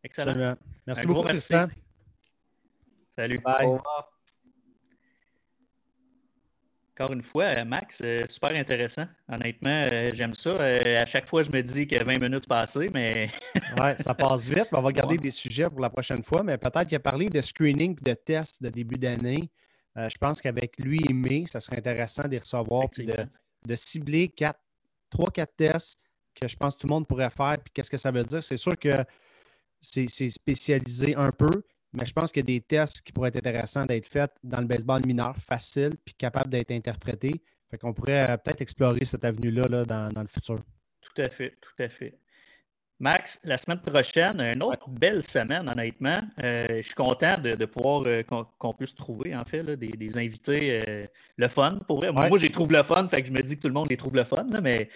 Excellent. 0.02 0.56
Merci 0.86 1.06
beaucoup, 1.06 1.28
Tristan. 1.28 1.66
Salut. 3.16 3.38
Bye. 3.38 3.66
Au 3.66 3.72
revoir. 3.72 4.09
Encore 7.00 7.14
une 7.14 7.22
fois, 7.22 7.44
euh, 7.44 7.64
Max, 7.64 8.02
euh, 8.04 8.26
super 8.28 8.50
intéressant. 8.50 9.06
Honnêtement, 9.26 9.86
euh, 9.90 10.10
j'aime 10.12 10.34
ça. 10.34 10.56
à 10.56 11.06
chaque 11.06 11.26
fois, 11.26 11.42
je 11.42 11.50
me 11.50 11.62
dis 11.62 11.86
qu'il 11.86 11.96
y 11.96 12.00
a 12.00 12.04
20 12.04 12.20
minutes 12.20 12.46
passées, 12.46 12.90
mais. 12.92 13.30
oui, 13.54 13.90
ça 13.96 14.12
passe 14.12 14.50
vite. 14.50 14.68
On 14.72 14.82
va 14.82 14.92
garder 14.92 15.16
des 15.16 15.30
sujets 15.30 15.70
pour 15.70 15.80
la 15.80 15.88
prochaine 15.88 16.22
fois, 16.22 16.42
mais 16.42 16.58
peut-être 16.58 16.84
qu'il 16.86 16.96
a 16.96 17.00
parlé 17.00 17.30
de 17.30 17.40
screening 17.40 17.96
et 17.98 18.10
de 18.10 18.12
tests 18.12 18.62
de 18.62 18.68
début 18.68 18.98
d'année. 18.98 19.50
je 19.96 20.18
pense 20.18 20.42
qu'avec 20.42 20.78
lui 20.78 21.00
et 21.08 21.14
May, 21.14 21.46
ça 21.46 21.58
serait 21.60 21.78
intéressant 21.78 22.24
de 22.24 22.32
les 22.32 22.38
recevoir 22.38 22.88
et 22.98 23.06
de, 23.66 23.76
cibler 23.76 24.30
3-4 25.10 25.46
tests 25.56 25.98
que 26.38 26.46
je 26.46 26.56
pense 26.56 26.74
que 26.74 26.82
tout 26.82 26.86
le 26.86 26.92
monde 26.92 27.08
pourrait 27.08 27.30
faire. 27.30 27.56
Puis 27.64 27.72
qu'est-ce 27.72 27.90
que 27.90 27.96
ça 27.96 28.10
veut 28.10 28.24
dire? 28.24 28.42
C'est 28.42 28.58
sûr 28.58 28.78
que 28.78 29.06
c'est 29.80 30.28
spécialisé 30.28 31.16
un 31.16 31.32
peu, 31.32 31.62
mais 31.92 32.06
je 32.06 32.12
pense 32.12 32.30
qu'il 32.30 32.40
y 32.40 32.54
a 32.54 32.58
des 32.58 32.60
tests 32.60 33.02
qui 33.02 33.12
pourraient 33.12 33.28
être 33.28 33.36
intéressants 33.36 33.84
d'être 33.84 34.06
faits 34.06 34.32
dans 34.44 34.60
le 34.60 34.66
baseball 34.66 35.04
mineur, 35.04 35.36
facile, 35.36 35.92
puis 36.04 36.14
capable 36.14 36.50
d'être 36.50 36.70
interprété. 36.70 37.42
Fait 37.70 37.78
qu'on 37.78 37.92
pourrait 37.92 38.30
euh, 38.30 38.36
peut-être 38.36 38.60
explorer 38.60 39.04
cette 39.04 39.24
avenue-là 39.24 39.68
là, 39.68 39.84
dans, 39.84 40.20
le 40.20 40.28
futur. 40.28 40.58
Tout 41.00 41.22
à 41.22 41.28
fait, 41.28 41.56
tout 41.60 41.82
à 41.82 41.88
fait. 41.88 42.18
Max, 42.98 43.40
la 43.44 43.56
semaine 43.56 43.80
prochaine, 43.80 44.40
une 44.40 44.62
autre 44.62 44.88
belle 44.88 45.22
semaine, 45.24 45.68
honnêtement. 45.68 46.18
Euh, 46.42 46.66
je 46.76 46.82
suis 46.82 46.94
content 46.94 47.38
de, 47.38 47.64
pouvoir 47.64 48.02
euh, 48.06 48.22
qu'on 48.22 48.74
puisse 48.74 48.94
trouver, 48.94 49.34
en 49.34 49.44
fait, 49.44 49.62
des, 49.62 50.18
invités 50.18 51.08
le 51.36 51.48
fun. 51.48 51.78
Pour 51.86 52.04
Moi, 52.12 52.38
j'ai 52.38 52.50
trouve 52.50 52.72
le 52.72 52.82
fun, 52.82 53.08
fait 53.08 53.22
que 53.22 53.28
je 53.28 53.32
me 53.32 53.42
dis 53.42 53.56
que 53.56 53.62
tout 53.62 53.68
le 53.68 53.74
monde 53.74 53.88
les 53.88 53.96
trouve 53.96 54.14
le 54.14 54.24
fun, 54.24 54.46
mais 54.62 54.90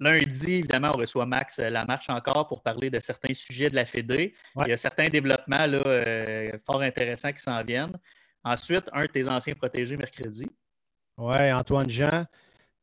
Lundi, 0.00 0.54
évidemment, 0.54 0.92
on 0.94 0.98
reçoit 0.98 1.26
Max 1.26 1.58
euh, 1.58 1.68
La 1.68 1.84
Marche 1.84 2.08
encore 2.08 2.48
pour 2.48 2.62
parler 2.62 2.88
de 2.88 2.98
certains 3.00 3.34
sujets 3.34 3.68
de 3.68 3.74
la 3.74 3.84
Fédé. 3.84 4.34
Il 4.56 4.68
y 4.68 4.72
a 4.72 4.76
certains 4.78 5.08
développements 5.08 5.66
là, 5.66 5.82
euh, 5.84 6.52
fort 6.64 6.80
intéressants 6.80 7.32
qui 7.32 7.42
s'en 7.42 7.62
viennent. 7.62 7.98
Ensuite, 8.42 8.84
un 8.94 9.02
de 9.02 9.08
tes 9.08 9.28
anciens 9.28 9.54
protégés 9.54 9.98
mercredi. 9.98 10.48
Oui, 11.18 11.52
Antoine 11.52 11.90
Jean. 11.90 12.24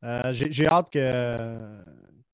Euh, 0.04 0.32
j'ai 0.32 0.68
hâte 0.68 0.90
que, 0.92 1.58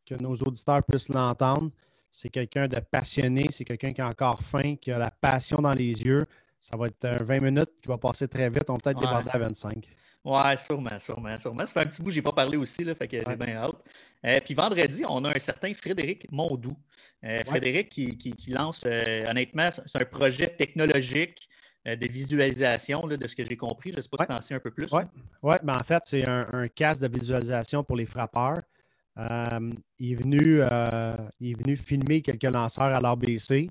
que 0.05 0.15
nos 0.17 0.35
auditeurs 0.35 0.83
puissent 0.83 1.09
l'entendre. 1.09 1.71
C'est 2.11 2.29
quelqu'un 2.29 2.69
de 2.69 2.79
passionné, 2.79 3.49
c'est 3.51 3.65
quelqu'un 3.65 3.95
qui 3.95 4.03
a 4.03 4.07
encore 4.07 4.43
faim, 4.43 4.77
qui 4.77 4.93
a 4.93 4.99
la 4.99 5.11
passion 5.11 5.63
dans 5.63 5.73
les 5.73 6.03
yeux. 6.03 6.27
Ça 6.61 6.77
va 6.77 6.89
être 6.89 7.23
20 7.23 7.41
minutes 7.41 7.73
qui 7.81 7.89
va 7.89 7.97
passer 7.97 8.29
très 8.29 8.51
vite. 8.51 8.69
On 8.69 8.77
peut 8.77 8.93
peut-être 8.93 9.01
déborder 9.01 9.31
à 9.33 9.39
25. 9.39 9.89
Ouais, 10.25 10.57
sûrement, 10.57 10.99
sûrement, 10.99 11.39
sûrement. 11.39 11.67
Ça 11.67 11.73
fait 11.75 11.81
un 11.81 11.87
petit 11.87 12.01
bout 12.01 12.11
n'ai 12.11 12.23
pas 12.23 12.33
parlé 12.33 12.57
aussi, 12.57 12.83
là, 12.83 12.95
fait 12.95 13.07
que 13.07 13.19
j'ai 13.19 13.37
bien 13.37 13.57
hâte. 13.57 13.77
Euh, 14.25 14.41
puis 14.43 14.55
vendredi, 14.55 15.05
on 15.07 15.23
a 15.25 15.37
un 15.37 15.39
certain 15.39 15.75
Frédéric 15.75 16.27
Mondou. 16.33 16.75
Euh, 17.23 17.45
Frédéric 17.45 17.91
qui, 17.91 18.17
qui, 18.17 18.51
lance, 18.51 18.85
euh, 18.87 19.27
honnêtement, 19.29 19.69
c'est 19.71 20.01
un 20.01 20.05
projet 20.07 20.49
technologique 20.49 21.49
de 21.85 22.09
visualisation, 22.09 23.07
là, 23.07 23.19
de 23.19 23.27
ce 23.27 23.37
que 23.37 23.45
j'ai 23.45 23.59
compris. 23.59 23.93
Je 23.93 23.99
ne 23.99 24.01
sais 24.01 24.09
pas 24.09 24.23
si 24.23 24.27
tu 24.27 24.33
en 24.33 24.41
sais 24.41 24.55
un 24.55 24.61
peu 24.61 24.71
plus. 24.71 24.91
Oui, 24.91 25.03
ouais, 25.43 25.59
ben, 25.63 25.77
en 25.77 25.85
fait, 25.85 26.03
c'est 26.07 26.27
un, 26.27 26.47
un, 26.51 26.69
casque 26.69 27.03
de 27.03 27.09
visualisation 27.09 27.85
pour 27.85 27.97
les 27.97 28.07
frappeurs. 28.07 28.63
il, 29.19 30.13
est 30.13 30.15
venu, 30.15 30.63
il 31.41 31.51
est 31.51 31.63
venu 31.63 31.77
filmer 31.77 32.23
quelques 32.23 32.45
lanceurs 32.45 32.85
à 32.85 33.01
l'ABC. 33.01 33.69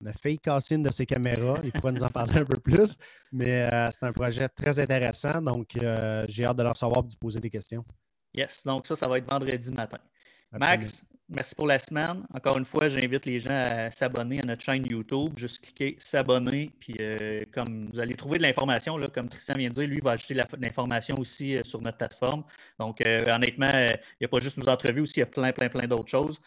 On 0.00 0.06
a 0.06 0.12
failli 0.12 0.38
casser 0.38 0.74
une 0.74 0.82
de 0.82 0.90
ses 0.90 1.06
caméras. 1.06 1.58
Il 1.62 1.72
pourrait 1.72 1.92
nous 1.92 2.02
en 2.02 2.08
parler 2.08 2.38
un 2.38 2.44
peu 2.44 2.58
plus. 2.58 2.96
Mais 3.32 3.62
euh, 3.72 3.90
c'est 3.90 4.04
un 4.04 4.12
projet 4.12 4.48
très 4.48 4.78
intéressant. 4.78 5.40
Donc, 5.40 5.76
euh, 5.76 6.24
j'ai 6.28 6.44
hâte 6.44 6.56
de 6.56 6.62
leur 6.62 6.76
savoir 6.76 7.04
et 7.04 7.08
de 7.08 7.16
poser 7.16 7.40
des 7.40 7.50
questions. 7.50 7.84
Yes. 8.34 8.64
Donc, 8.64 8.86
ça, 8.86 8.96
ça 8.96 9.08
va 9.08 9.18
être 9.18 9.30
vendredi 9.30 9.70
matin. 9.70 9.98
Max, 10.52 11.04
merci 11.28 11.54
pour 11.54 11.66
la 11.66 11.78
semaine. 11.78 12.26
Encore 12.32 12.58
une 12.58 12.64
fois, 12.64 12.88
j'invite 12.88 13.26
les 13.26 13.40
gens 13.40 13.50
à 13.50 13.90
s'abonner 13.90 14.40
à 14.40 14.46
notre 14.46 14.62
chaîne 14.62 14.84
YouTube. 14.86 15.32
Juste 15.36 15.64
cliquer 15.64 15.96
s'abonner. 15.98 16.70
Puis, 16.78 16.96
euh, 17.00 17.44
comme 17.52 17.90
vous 17.92 17.98
allez 17.98 18.14
trouver 18.14 18.38
de 18.38 18.42
l'information, 18.42 18.98
comme 19.12 19.28
Christian 19.28 19.54
vient 19.54 19.70
de 19.70 19.74
dire, 19.74 19.88
lui 19.88 20.00
va 20.00 20.12
ajouter 20.12 20.34
l'information 20.58 21.16
aussi 21.18 21.58
sur 21.64 21.80
notre 21.80 21.98
plateforme. 21.98 22.44
Donc, 22.78 23.00
honnêtement, 23.00 23.70
il 23.72 23.98
n'y 24.20 24.24
a 24.26 24.28
pas 24.28 24.40
juste 24.40 24.58
nos 24.58 24.68
entrevues, 24.68 25.00
aussi, 25.00 25.14
il 25.16 25.20
y 25.20 25.22
a 25.22 25.26
plein, 25.26 25.52
plein, 25.52 25.68
plein 25.68 25.86
d'autres 25.86 26.10
choses. 26.10 26.40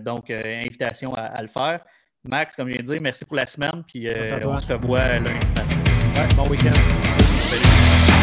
donc, 0.00 0.30
invitation 0.30 1.12
à, 1.14 1.40
le 1.42 1.48
faire. 1.48 1.84
Max, 2.26 2.56
comme 2.56 2.68
je 2.68 2.74
viens 2.74 2.82
de 2.82 2.86
dire, 2.86 3.00
merci 3.00 3.24
pour 3.24 3.36
la 3.36 3.46
semaine. 3.46 3.82
Puis 3.86 4.08
euh, 4.08 4.22
on 4.44 4.56
se 4.56 4.66
revoit 4.72 5.18
lundi 5.18 5.52
matin. 5.52 6.34
bon 6.36 6.48
week-end. 6.48 8.13